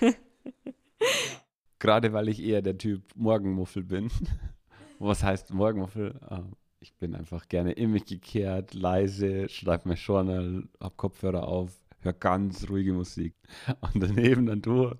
[1.80, 4.12] Gerade weil ich eher der Typ Morgenmuffel bin.
[5.00, 6.20] Was heißt Morgenmuffel?
[6.20, 6.44] Ah,
[6.78, 12.12] ich bin einfach gerne in mich gekehrt, leise, schreibe mein Journal, hab Kopfhörer auf, höre
[12.12, 13.34] ganz ruhige Musik.
[13.80, 14.94] Und daneben dann du,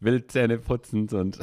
[0.00, 1.38] Wildzähne putzend und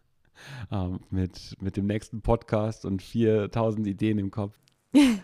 [0.72, 4.58] ähm, mit, mit dem nächsten Podcast und 4000 Ideen im Kopf.
[4.92, 5.22] und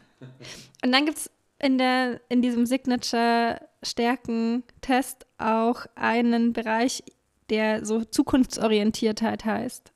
[0.82, 1.80] dann gibt es in,
[2.28, 7.02] in diesem Signature-Stärken-Test auch einen Bereich,
[7.48, 9.92] der so Zukunftsorientiertheit heißt.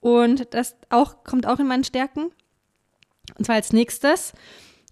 [0.00, 2.30] Und das auch, kommt auch in meinen Stärken.
[3.36, 4.32] Und zwar als nächstes.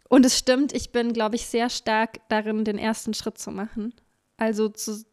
[0.09, 3.95] Und es stimmt, ich bin, glaube ich, sehr stark darin, den ersten Schritt zu machen.
[4.37, 5.05] Also zu,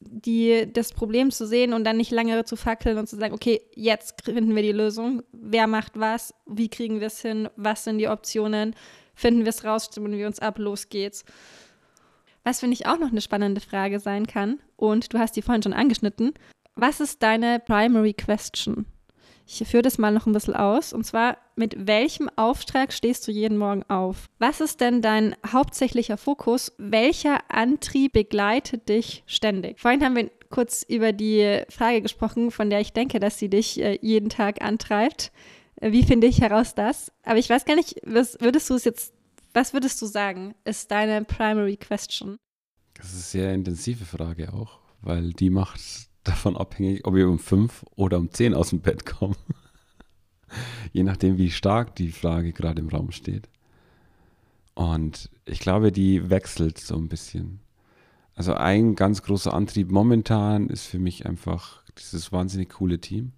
[0.00, 3.62] die, das Problem zu sehen und dann nicht lange zu fackeln und zu sagen, okay,
[3.74, 5.22] jetzt finden wir die Lösung.
[5.32, 6.34] Wer macht was?
[6.46, 7.48] Wie kriegen wir es hin?
[7.56, 8.74] Was sind die Optionen?
[9.14, 9.86] Finden wir es raus?
[9.86, 10.58] Stimmen wir uns ab?
[10.58, 11.24] Los geht's.
[12.44, 15.62] Was finde ich auch noch eine spannende Frage sein kann, und du hast die vorhin
[15.62, 16.32] schon angeschnitten,
[16.76, 18.86] was ist deine Primary Question?
[19.50, 20.92] Ich führe das mal noch ein bisschen aus.
[20.92, 24.28] Und zwar, mit welchem Auftrag stehst du jeden Morgen auf?
[24.38, 26.74] Was ist denn dein hauptsächlicher Fokus?
[26.76, 29.80] Welcher Antrieb begleitet dich ständig?
[29.80, 33.80] Vorhin haben wir kurz über die Frage gesprochen, von der ich denke, dass sie dich
[33.80, 35.32] äh, jeden Tag antreibt.
[35.80, 37.10] Wie finde ich heraus das?
[37.22, 39.14] Aber ich weiß gar nicht, was würdest du es jetzt,
[39.54, 42.36] was würdest du sagen, ist deine primary question?
[42.94, 47.38] Das ist eine sehr intensive Frage auch, weil die macht davon abhängig, ob ich um
[47.38, 49.36] fünf oder um zehn aus dem Bett komme.
[50.92, 53.48] Je nachdem, wie stark die Frage gerade im Raum steht.
[54.74, 57.60] Und ich glaube, die wechselt so ein bisschen.
[58.34, 63.32] Also ein ganz großer Antrieb momentan ist für mich einfach dieses wahnsinnig coole Team,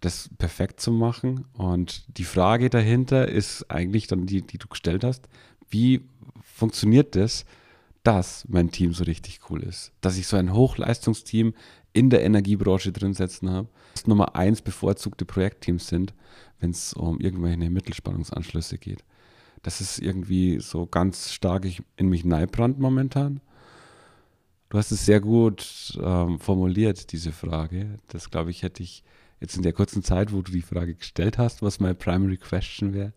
[0.00, 1.46] das perfekt zu machen.
[1.54, 5.28] Und die Frage dahinter ist eigentlich dann die, die du gestellt hast.
[5.70, 6.02] Wie
[6.42, 7.46] funktioniert das,
[8.02, 9.92] dass mein Team so richtig cool ist?
[10.02, 11.54] Dass ich so ein Hochleistungsteam
[11.92, 16.14] in der Energiebranche drin setzen habe, das Nummer eins bevorzugte Projektteams sind,
[16.60, 19.04] wenn es um irgendwelche Mittelspannungsanschlüsse geht.
[19.62, 23.40] Das ist irgendwie so ganz stark in mich neibrannt momentan.
[24.68, 27.98] Du hast es sehr gut ähm, formuliert, diese Frage.
[28.08, 29.02] Das, glaube ich, hätte ich
[29.40, 32.94] jetzt in der kurzen Zeit, wo du die Frage gestellt hast, was meine Primary Question
[32.94, 33.12] wäre,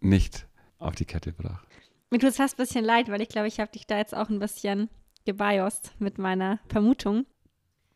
[0.00, 1.66] nicht auf die Kette gebracht.
[2.10, 4.14] Mir tut es fast ein bisschen leid, weil ich glaube, ich habe dich da jetzt
[4.14, 4.88] auch ein bisschen
[5.24, 7.26] gebiost mit meiner Vermutung.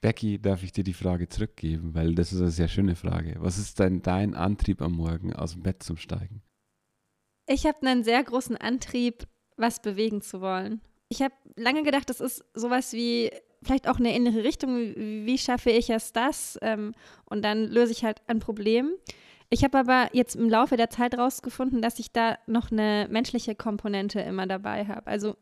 [0.00, 3.36] Becky, darf ich dir die Frage zurückgeben, weil das ist eine sehr schöne Frage.
[3.38, 6.42] Was ist denn dein Antrieb am Morgen, aus dem Bett zum Steigen?
[7.46, 12.20] Ich habe einen sehr großen Antrieb, was bewegen zu wollen ich habe lange gedacht, das
[12.20, 13.30] ist sowas wie
[13.62, 14.94] vielleicht auch eine innere Richtung.
[14.96, 16.58] Wie schaffe ich es das?
[16.62, 16.94] Ähm,
[17.26, 18.92] und dann löse ich halt ein Problem.
[19.50, 23.56] Ich habe aber jetzt im Laufe der Zeit rausgefunden, dass ich da noch eine menschliche
[23.56, 25.08] Komponente immer dabei habe.
[25.08, 25.36] Also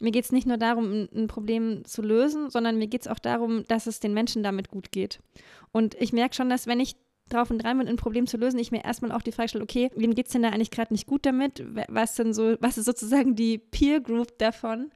[0.00, 3.18] mir geht es nicht nur darum, ein, Problem zu lösen, sondern mir geht es auch
[3.18, 5.20] darum, dass es den Menschen damit gut geht.
[5.72, 6.96] Und ich merke schon, dass wenn ich
[7.28, 9.64] drauf und dran bin, ein Problem zu lösen, ich mir erstmal auch die Frage stelle,
[9.64, 11.64] okay, wem geht es denn da eigentlich gerade nicht gut damit?
[11.88, 14.90] Was sind so, was ist sozusagen die Peer Group davon?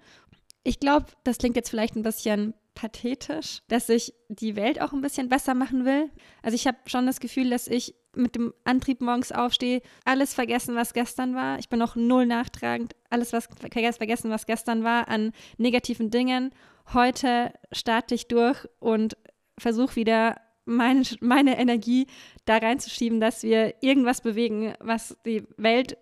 [0.64, 5.00] Ich glaube, das klingt jetzt vielleicht ein bisschen pathetisch, dass ich die Welt auch ein
[5.00, 6.10] bisschen besser machen will.
[6.42, 10.74] Also ich habe schon das Gefühl, dass ich mit dem Antrieb morgens aufstehe, alles vergessen,
[10.74, 11.58] was gestern war.
[11.58, 16.50] Ich bin noch null nachtragend, alles was vergessen, was gestern war an negativen Dingen.
[16.92, 19.16] Heute starte ich durch und
[19.58, 22.06] versuche wieder meine, meine Energie
[22.44, 25.96] da reinzuschieben, dass wir irgendwas bewegen, was die Welt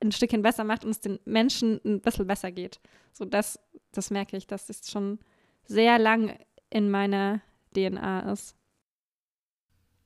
[0.00, 2.80] ein Stückchen besser macht und es den Menschen ein bisschen besser geht.
[3.12, 3.58] So, das,
[3.92, 5.18] das merke ich, dass es schon
[5.64, 6.38] sehr lang
[6.70, 7.40] in meiner
[7.74, 8.54] DNA ist.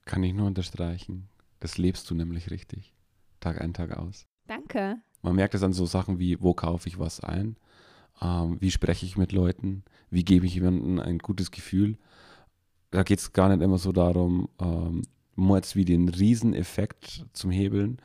[0.05, 1.29] Kann ich nur unterstreichen.
[1.63, 2.93] Das lebst du nämlich richtig.
[3.41, 4.27] Tag ein, Tag aus.
[4.47, 4.97] Danke.
[5.23, 7.57] Man merkt es an so Sachen wie, wo kaufe ich was ein?
[8.21, 9.85] Ähm, wie spreche ich mit Leuten?
[10.11, 11.97] Wie gebe ich jemandem ein gutes Gefühl?
[12.93, 15.03] da geht es gar nicht immer so darum, ähm,
[15.35, 17.99] Mords wie den Rieseneffekt zum Hebeln,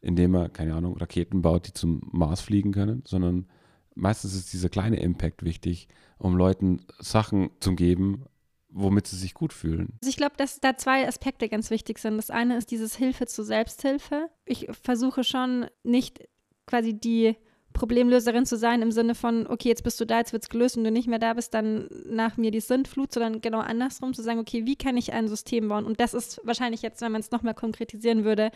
[0.00, 3.46] indem er, keine Ahnung, Raketen baut, die zum Mars fliegen können, sondern
[3.94, 8.24] meistens ist dieser kleine Impact wichtig, um Leuten Sachen zu geben,
[8.72, 9.94] womit sie sich gut fühlen.
[10.00, 12.16] Also ich glaube, dass da zwei Aspekte ganz wichtig sind.
[12.16, 14.30] Das eine ist dieses Hilfe zur Selbsthilfe.
[14.44, 16.28] Ich versuche schon nicht
[16.66, 17.36] quasi die
[17.72, 20.76] Problemlöserin zu sein im Sinne von, okay, jetzt bist du da, jetzt wird es gelöst
[20.76, 24.22] und du nicht mehr da bist, dann nach mir die Sintflut, sondern genau andersrum zu
[24.22, 25.84] sagen, okay, wie kann ich ein System bauen?
[25.84, 28.50] Und das ist wahrscheinlich jetzt, wenn man es nochmal konkretisieren würde,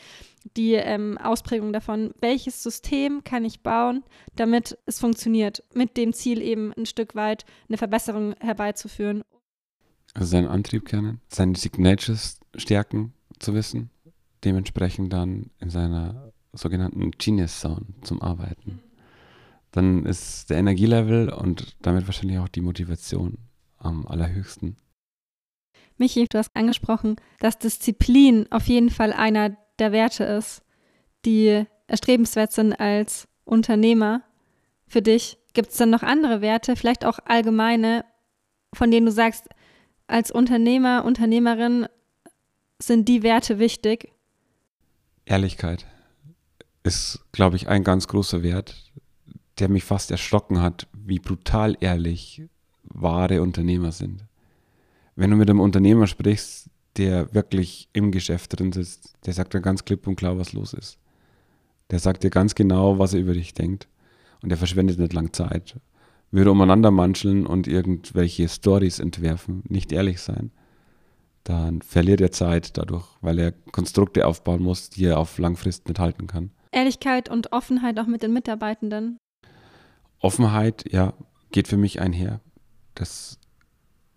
[0.56, 4.02] die ähm, Ausprägung davon, welches System kann ich bauen,
[4.36, 9.22] damit es funktioniert, mit dem Ziel eben ein Stück weit eine Verbesserung herbeizuführen.
[10.14, 13.90] Also seinen Antrieb kennen, seine Signatures stärken zu wissen,
[14.44, 18.80] dementsprechend dann in seiner sogenannten Genius Zone zum Arbeiten
[19.74, 23.38] dann ist der Energielevel und damit wahrscheinlich auch die Motivation
[23.78, 24.76] am allerhöchsten.
[25.96, 30.62] Michi, du hast angesprochen, dass Disziplin auf jeden Fall einer der Werte ist,
[31.24, 34.22] die erstrebenswert sind als Unternehmer.
[34.86, 38.04] Für dich gibt es dann noch andere Werte, vielleicht auch allgemeine,
[38.74, 39.48] von denen du sagst,
[40.06, 41.86] als Unternehmer, Unternehmerin
[42.78, 44.12] sind die Werte wichtig?
[45.24, 45.86] Ehrlichkeit
[46.82, 48.92] ist, glaube ich, ein ganz großer Wert,
[49.58, 52.42] der mich fast erschrocken hat, wie brutal ehrlich
[52.82, 54.24] wahre Unternehmer sind.
[55.16, 59.60] Wenn du mit einem Unternehmer sprichst, der wirklich im Geschäft drin sitzt, der sagt dir
[59.60, 60.98] ganz klipp und klar, was los ist.
[61.90, 63.88] Der sagt dir ganz genau, was er über dich denkt.
[64.42, 65.76] Und der verschwendet nicht lang Zeit.
[66.34, 70.50] Würde umeinander manscheln und irgendwelche Stories entwerfen, nicht ehrlich sein,
[71.44, 76.00] dann verliert er Zeit dadurch, weil er Konstrukte aufbauen muss, die er auf Langfrist nicht
[76.00, 76.50] halten kann.
[76.72, 79.16] Ehrlichkeit und Offenheit auch mit den Mitarbeitenden.
[80.18, 81.14] Offenheit, ja,
[81.52, 82.40] geht für mich einher.
[82.96, 83.38] Das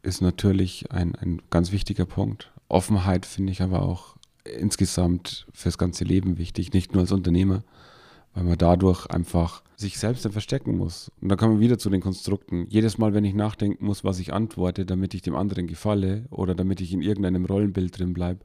[0.02, 2.52] ist natürlich ein, ein ganz wichtiger Punkt.
[2.68, 7.64] Offenheit finde ich aber auch insgesamt fürs ganze Leben wichtig, nicht nur als Unternehmer,
[8.38, 11.12] weil man dadurch einfach sich selbst dann verstecken muss.
[11.21, 12.67] Und dann kommen wir wieder zu den Konstrukten.
[12.69, 16.54] Jedes Mal, wenn ich nachdenken muss, was ich antworte, damit ich dem anderen gefalle oder
[16.54, 18.41] damit ich in irgendeinem Rollenbild drin bleibe,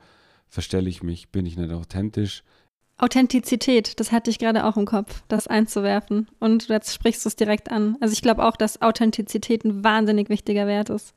[0.49, 2.43] verstelle ich mich, bin ich nicht authentisch,
[2.99, 6.29] Authentizität, das hatte ich gerade auch im Kopf, das einzuwerfen.
[6.39, 7.97] Und jetzt sprichst du es direkt an.
[8.01, 11.13] Also ich glaube auch, dass Authentizität ein wahnsinnig wichtiger Wert ist.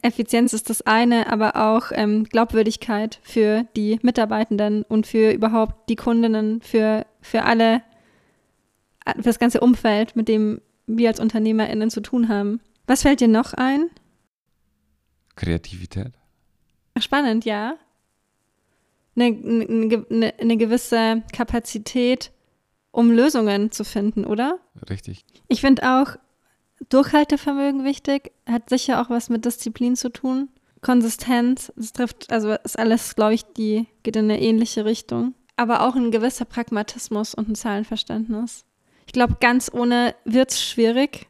[0.00, 5.96] Effizienz ist das eine, aber auch ähm, Glaubwürdigkeit für die Mitarbeitenden und für überhaupt die
[5.96, 7.82] Kundinnen, für, für alle,
[9.14, 12.60] für das ganze Umfeld, mit dem wir als UnternehmerInnen zu tun haben.
[12.86, 13.90] Was fällt dir noch ein?
[15.34, 16.12] Kreativität.
[16.98, 17.76] Spannend, ja.
[19.16, 22.32] Eine, eine, eine gewisse Kapazität,
[22.90, 24.58] um Lösungen zu finden, oder?
[24.88, 25.24] Richtig.
[25.48, 26.16] Ich finde auch
[26.88, 30.48] Durchhaltevermögen wichtig, hat sicher auch was mit Disziplin zu tun.
[30.82, 35.34] Konsistenz, das trifft, also ist alles, glaube ich, die geht in eine ähnliche Richtung.
[35.56, 38.64] Aber auch ein gewisser Pragmatismus und ein Zahlenverständnis.
[39.06, 41.26] Ich glaube, ganz ohne wird es schwierig.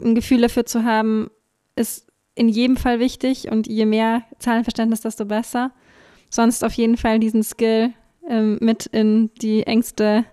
[0.00, 1.30] Ein Gefühl dafür zu haben,
[1.76, 5.70] ist in jedem Fall wichtig und je mehr Zahlenverständnis, desto besser.
[6.30, 7.92] Sonst auf jeden Fall diesen Skill
[8.28, 10.24] ähm, mit in die engste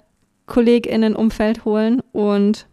[0.47, 2.67] KollegInnen-Umfeld holen und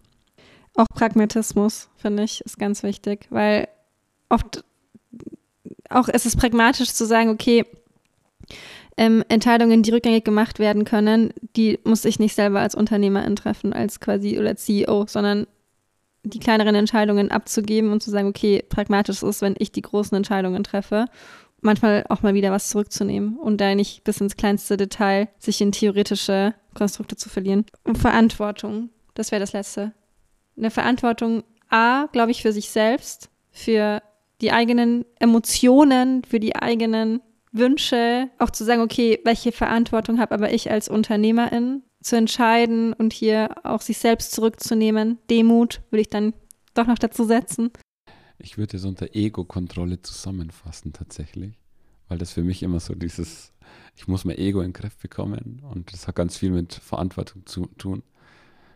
[0.74, 3.68] auch Pragmatismus, finde ich, ist ganz wichtig, weil
[4.28, 4.64] oft
[5.90, 7.64] auch ist es pragmatisch zu sagen, okay,
[8.98, 13.72] ähm, Entscheidungen, die rückgängig gemacht werden können, die muss ich nicht selber als Unternehmerin treffen,
[13.72, 15.46] als quasi oder CEO, sondern
[16.24, 20.64] die kleineren Entscheidungen abzugeben und zu sagen, okay, pragmatisch ist, wenn ich die großen Entscheidungen
[20.64, 21.06] treffe,
[21.60, 25.70] manchmal auch mal wieder was zurückzunehmen und da nicht bis ins kleinste Detail sich in
[25.70, 27.66] theoretische Konstrukte zu verlieren.
[27.84, 29.92] Und Verantwortung, das wäre das Letzte.
[30.56, 34.02] Eine Verantwortung, A, glaube ich, für sich selbst, für
[34.40, 37.20] die eigenen Emotionen, für die eigenen
[37.58, 43.12] Wünsche, auch zu sagen, okay, welche Verantwortung habe aber ich als Unternehmerin zu entscheiden und
[43.12, 45.18] hier auch sich selbst zurückzunehmen.
[45.30, 46.32] Demut würde ich dann
[46.74, 47.70] doch noch dazu setzen.
[48.38, 51.58] Ich würde es unter Ego-Kontrolle zusammenfassen tatsächlich,
[52.08, 53.52] weil das für mich immer so dieses,
[53.96, 57.66] ich muss mein Ego in Griff bekommen und das hat ganz viel mit Verantwortung zu
[57.78, 58.02] tun.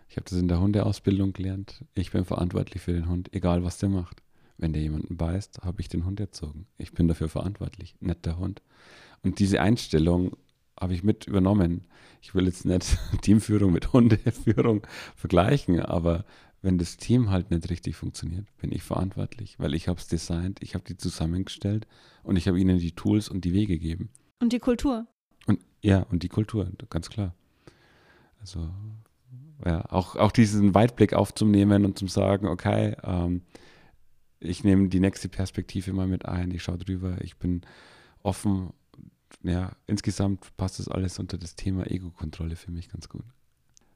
[0.08, 1.84] Ich habe das in der Hundeausbildung gelernt.
[1.94, 4.21] Ich bin verantwortlich für den Hund, egal was der macht.
[4.58, 6.66] Wenn der jemanden beißt, habe ich den Hund erzogen.
[6.78, 8.62] Ich bin dafür verantwortlich, nicht der Hund.
[9.22, 10.36] Und diese Einstellung
[10.78, 11.86] habe ich mit übernommen.
[12.20, 14.86] Ich will jetzt nicht Teamführung mit Hundeführung
[15.16, 16.24] vergleichen, aber
[16.60, 20.62] wenn das Team halt nicht richtig funktioniert, bin ich verantwortlich, weil ich habe es designt,
[20.62, 21.88] ich habe die zusammengestellt
[22.22, 24.10] und ich habe ihnen die Tools und die Wege gegeben.
[24.40, 25.06] Und die Kultur.
[25.46, 27.34] Und ja, und die Kultur, ganz klar.
[28.40, 28.70] Also
[29.64, 33.42] ja, auch, auch diesen Weitblick aufzunehmen und zu sagen, okay, ähm,
[34.42, 37.62] ich nehme die nächste Perspektive mal mit ein, ich schaue drüber, ich bin
[38.22, 38.72] offen.
[39.42, 43.24] Ja, insgesamt passt das alles unter das Thema Ego-Kontrolle für mich ganz gut.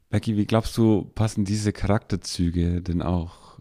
[0.08, 3.58] Becky, wie glaubst du, passen diese Charakterzüge denn auch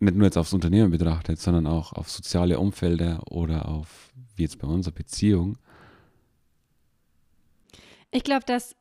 [0.00, 4.58] nicht nur jetzt aufs Unternehmen betrachtet, sondern auch auf soziale Umfelder oder auf, wie jetzt
[4.58, 5.58] bei unserer Beziehung?
[8.10, 8.74] Ich glaube, dass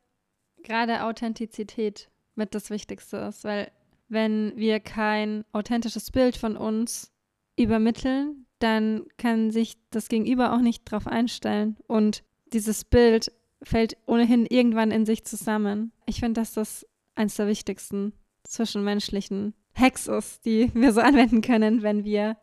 [0.64, 3.70] gerade Authentizität mit das Wichtigste ist, weil
[4.10, 7.12] wenn wir kein authentisches Bild von uns
[7.56, 11.78] übermitteln, dann kann sich das Gegenüber auch nicht darauf einstellen.
[11.88, 13.32] Und dieses Bild
[13.64, 15.92] fällt ohnehin irgendwann in sich zusammen.
[16.06, 21.84] Ich finde, dass das eines der wichtigsten zwischenmenschlichen Hacks ist, die wir so anwenden können,
[21.84, 22.38] wenn wir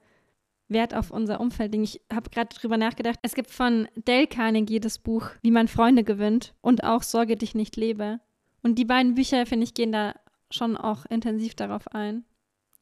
[0.68, 1.84] Wert auf unser Umfeld legen.
[1.84, 3.18] Ich habe gerade drüber nachgedacht.
[3.22, 7.54] Es gibt von Dale Carnegie das Buch Wie man Freunde gewinnt und auch Sorge dich
[7.54, 8.20] nicht lebe.
[8.62, 10.14] Und die beiden Bücher, finde ich, gehen da
[10.50, 12.24] schon auch intensiv darauf ein.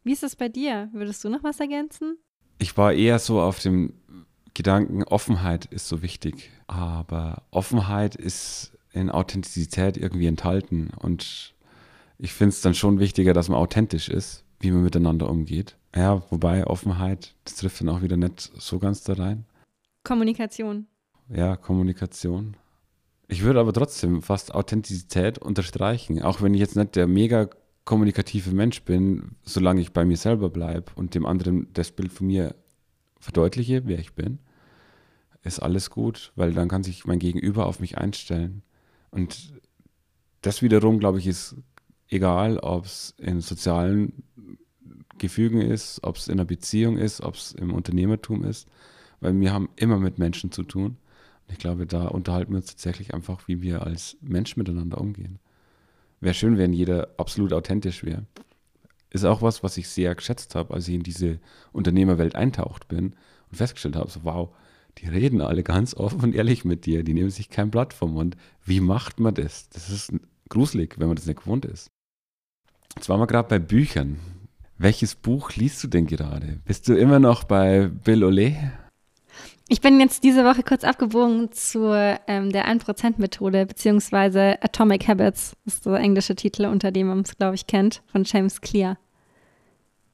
[0.03, 0.91] Wie ist es bei dir?
[0.93, 2.19] Würdest du noch was ergänzen?
[2.59, 3.95] Ich war eher so auf dem
[4.53, 6.51] Gedanken, Offenheit ist so wichtig.
[6.67, 10.91] Aber Offenheit ist in Authentizität irgendwie enthalten.
[10.99, 11.55] Und
[12.19, 15.77] ich finde es dann schon wichtiger, dass man authentisch ist, wie man miteinander umgeht.
[15.95, 19.47] Ja, wobei Offenheit, das trifft dann auch wieder nicht so ganz da rein.
[20.05, 20.87] Kommunikation.
[21.29, 22.57] Ja, Kommunikation.
[23.35, 27.51] Ich würde aber trotzdem fast Authentizität unterstreichen, auch wenn ich jetzt nicht der mega
[27.85, 32.29] kommunikative Mensch bin, solange ich bei mir selber bleibe und dem anderen das Bild von
[32.29, 32.55] mir
[33.19, 34.39] verdeutliche, wer ich bin,
[35.43, 38.63] ist alles gut, weil dann kann sich mein Gegenüber auf mich einstellen.
[39.11, 39.53] Und
[40.43, 41.57] das wiederum, glaube ich, ist
[42.07, 44.23] egal, ob es in sozialen
[45.19, 48.69] Gefügen ist, ob es in einer Beziehung ist, ob es im Unternehmertum ist,
[49.19, 50.99] weil wir haben immer mit Menschen zu tun.
[51.49, 55.39] Ich glaube, da unterhalten wir uns tatsächlich einfach, wie wir als Mensch miteinander umgehen.
[56.21, 58.25] Wäre schön, wenn jeder absolut authentisch wäre.
[59.11, 61.39] Ist auch was, was ich sehr geschätzt habe, als ich in diese
[61.73, 63.15] Unternehmerwelt eintaucht bin
[63.51, 64.51] und festgestellt habe, so wow,
[64.99, 68.15] die reden alle ganz offen und ehrlich mit dir, die nehmen sich kein Blatt vom
[68.15, 68.37] Mund.
[68.65, 69.69] Wie macht man das?
[69.69, 70.13] Das ist
[70.49, 71.91] gruselig, wenn man das nicht gewohnt ist.
[72.97, 74.19] Jetzt waren wir gerade bei Büchern.
[74.79, 76.61] Welches Buch liest du denn gerade?
[76.65, 78.73] Bist du immer noch bei Bill Ole?
[79.69, 81.91] Ich bin jetzt diese Woche kurz abgebogen zu
[82.27, 87.37] ähm, der 1%-Methode, beziehungsweise Atomic Habits, das ist der englische Titel, unter dem man es,
[87.37, 88.99] glaube ich, kennt, von James Clear.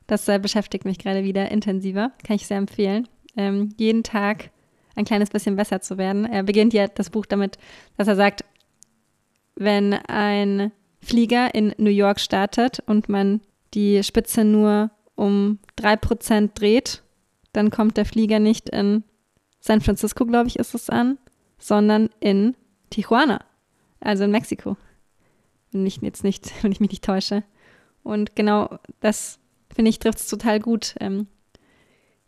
[0.06, 3.08] Das äh, beschäftigt mich gerade wieder intensiver, kann ich sehr empfehlen.
[3.36, 4.50] Ähm, jeden Tag
[4.94, 6.26] ein kleines bisschen besser zu werden.
[6.26, 7.58] Er beginnt ja das Buch damit,
[7.96, 8.44] dass er sagt,
[9.56, 13.40] wenn ein Flieger in New York startet und man
[13.74, 17.02] die Spitze nur um 3% dreht,
[17.52, 19.04] dann kommt der Flieger nicht in
[19.60, 21.18] San Francisco, glaube ich, ist es an,
[21.58, 22.56] sondern in
[22.90, 23.44] Tijuana,
[24.00, 24.76] also in Mexiko.
[25.70, 27.44] Wenn ich jetzt nicht, wenn ich mich nicht täusche.
[28.02, 29.38] Und genau das,
[29.74, 31.26] finde ich, trifft es total gut, ähm,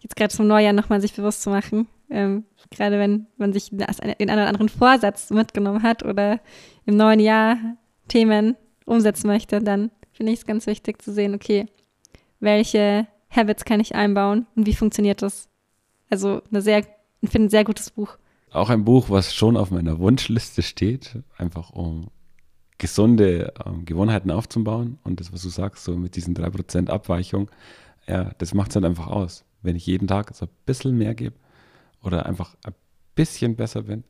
[0.01, 1.89] jetzt gerade zum Neujahr nochmal sich bewusst zu machen.
[2.11, 6.41] Ähm, gerade wenn man sich den einen oder anderen Vorsatz mitgenommen hat oder
[6.85, 7.57] im neuen Jahr
[8.09, 11.67] Themen umsetzen möchte, dann finde ich es ganz wichtig zu sehen, okay,
[12.41, 15.49] welche Habits kann ich einbauen und wie funktioniert das?
[16.11, 16.85] Also eine sehr,
[17.23, 18.19] ich finde ein sehr gutes Buch.
[18.51, 22.09] Auch ein Buch, was schon auf meiner Wunschliste steht, einfach um
[22.77, 24.99] gesunde ähm, Gewohnheiten aufzubauen.
[25.05, 27.51] Und das, was du sagst, so mit diesen 3% Abweichung,
[28.07, 29.45] ja, das macht es halt einfach aus.
[29.63, 31.37] Wenn ich jeden Tag so ein bisschen mehr gebe
[32.03, 32.75] oder einfach ein
[33.15, 34.05] bisschen besser bin,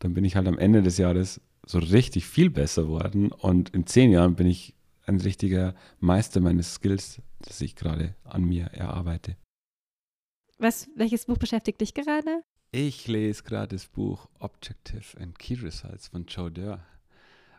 [0.00, 3.30] dann bin ich halt am Ende des Jahres so richtig viel besser worden.
[3.30, 8.44] Und in zehn Jahren bin ich ein richtiger Meister meines Skills, das ich gerade an
[8.44, 9.36] mir erarbeite.
[10.58, 12.42] Was, welches Buch beschäftigt dich gerade?
[12.72, 16.80] Ich lese gerade das Buch Objective and Key Results von Joe Dörr,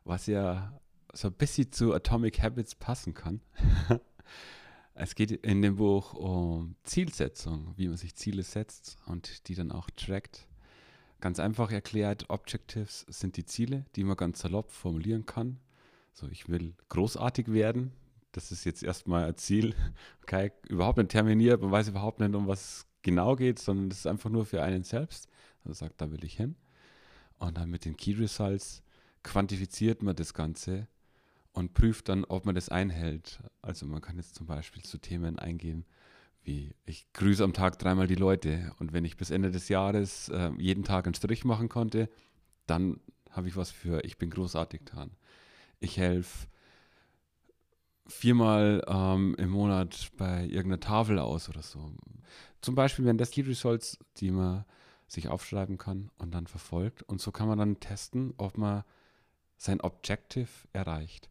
[0.03, 0.79] was ja
[1.13, 3.41] so ein bisschen zu Atomic Habits passen kann.
[4.95, 9.71] es geht in dem Buch um Zielsetzung, wie man sich Ziele setzt und die dann
[9.71, 10.47] auch trackt.
[11.21, 15.59] Ganz einfach erklärt, Objectives sind die Ziele, die man ganz salopp formulieren kann.
[16.13, 17.91] So, ich will großartig werden.
[18.31, 19.75] Das ist jetzt erstmal ein Ziel.
[20.23, 23.99] Okay, überhaupt nicht terminiert, man weiß überhaupt nicht, um was es genau geht, sondern das
[23.99, 25.29] ist einfach nur für einen selbst.
[25.63, 26.57] Also sagt, da will ich hin.
[27.39, 28.83] Und dann mit den Key Results
[29.23, 30.87] quantifiziert man das Ganze
[31.53, 33.39] und prüft dann, ob man das einhält.
[33.61, 35.85] Also man kann jetzt zum Beispiel zu Themen eingehen,
[36.43, 40.29] wie ich grüße am Tag dreimal die Leute und wenn ich bis Ende des Jahres
[40.29, 42.09] äh, jeden Tag einen Strich machen konnte,
[42.65, 42.99] dann
[43.31, 45.11] habe ich was für ich bin großartig getan.
[45.79, 46.47] Ich helfe
[48.07, 51.91] viermal ähm, im Monat bei irgendeiner Tafel aus oder so.
[52.61, 54.65] Zum Beispiel wären das Key Results, die man
[55.07, 57.03] sich aufschreiben kann und dann verfolgt.
[57.03, 58.83] Und so kann man dann testen, ob man
[59.57, 61.29] sein Objective erreicht.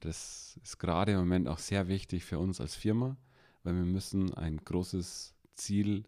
[0.00, 3.16] Das ist gerade im Moment auch sehr wichtig für uns als Firma,
[3.62, 6.04] weil wir müssen ein großes Ziel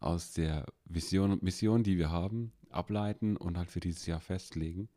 [0.00, 4.88] aus der Vision und Mission, die wir haben, ableiten und halt für dieses Jahr festlegen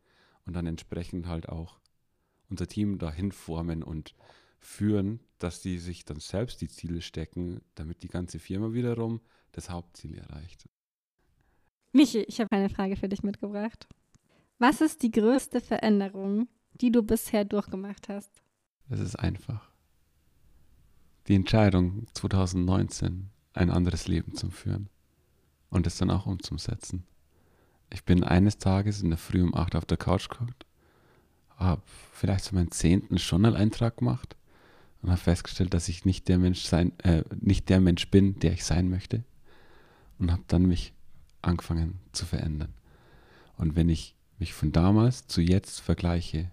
[0.44, 1.80] und dann entsprechend halt auch
[2.52, 4.14] unser Team dahin formen und
[4.60, 9.20] führen, dass die sich dann selbst die Ziele stecken, damit die ganze Firma wiederum
[9.52, 10.68] das Hauptziel erreicht.
[11.92, 13.88] Michi, ich habe eine Frage für dich mitgebracht.
[14.58, 18.42] Was ist die größte Veränderung, die du bisher durchgemacht hast?
[18.88, 19.72] Es ist einfach.
[21.28, 24.90] Die Entscheidung 2019, ein anderes Leben zu führen
[25.70, 27.04] und es dann auch umzusetzen.
[27.90, 30.66] Ich bin eines Tages in der Früh um 8 auf der Couch geguckt,
[31.56, 31.82] habe
[32.12, 34.36] vielleicht so meinen zehnten Journal-Eintrag gemacht
[35.02, 38.52] und habe festgestellt, dass ich nicht der Mensch sein, äh, nicht der Mensch bin, der
[38.52, 39.24] ich sein möchte
[40.18, 40.92] und habe dann mich
[41.42, 42.74] angefangen zu verändern.
[43.56, 46.50] Und wenn ich mich von damals zu jetzt vergleiche,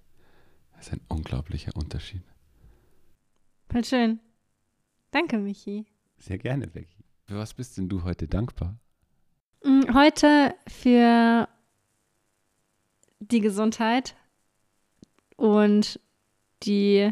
[0.79, 2.23] ist ein unglaublicher Unterschied.
[3.69, 4.19] Voll schön.
[5.11, 5.85] Danke, Michi.
[6.17, 7.03] Sehr gerne, Becky.
[7.25, 8.79] Für was bist denn du heute dankbar?
[9.63, 11.47] Mm, heute für
[13.19, 14.15] die Gesundheit
[15.39, 15.99] und
[16.63, 17.11] die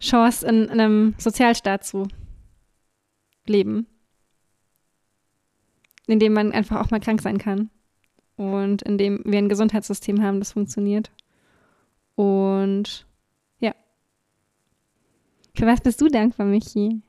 [0.00, 2.06] Chance, in, in einem Sozialstaat zu
[3.46, 3.86] leben,
[6.06, 7.70] in dem man einfach auch mal krank sein kann
[8.36, 11.10] und in dem wir ein Gesundheitssystem haben, das funktioniert.
[12.14, 13.06] Und
[13.58, 13.74] ja.
[15.54, 17.02] Für was bist du dankbar, Michi?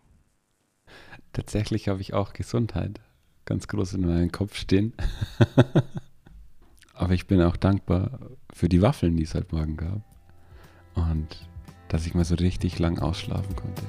[1.32, 3.00] Tatsächlich habe ich auch Gesundheit
[3.46, 4.94] ganz groß in meinem Kopf stehen.
[6.94, 8.20] Aber ich bin auch dankbar
[8.54, 10.02] für die Waffeln, die es heute Morgen gab.
[10.96, 11.48] Und
[11.88, 13.84] dass ich mal so richtig lang ausschlafen konnte.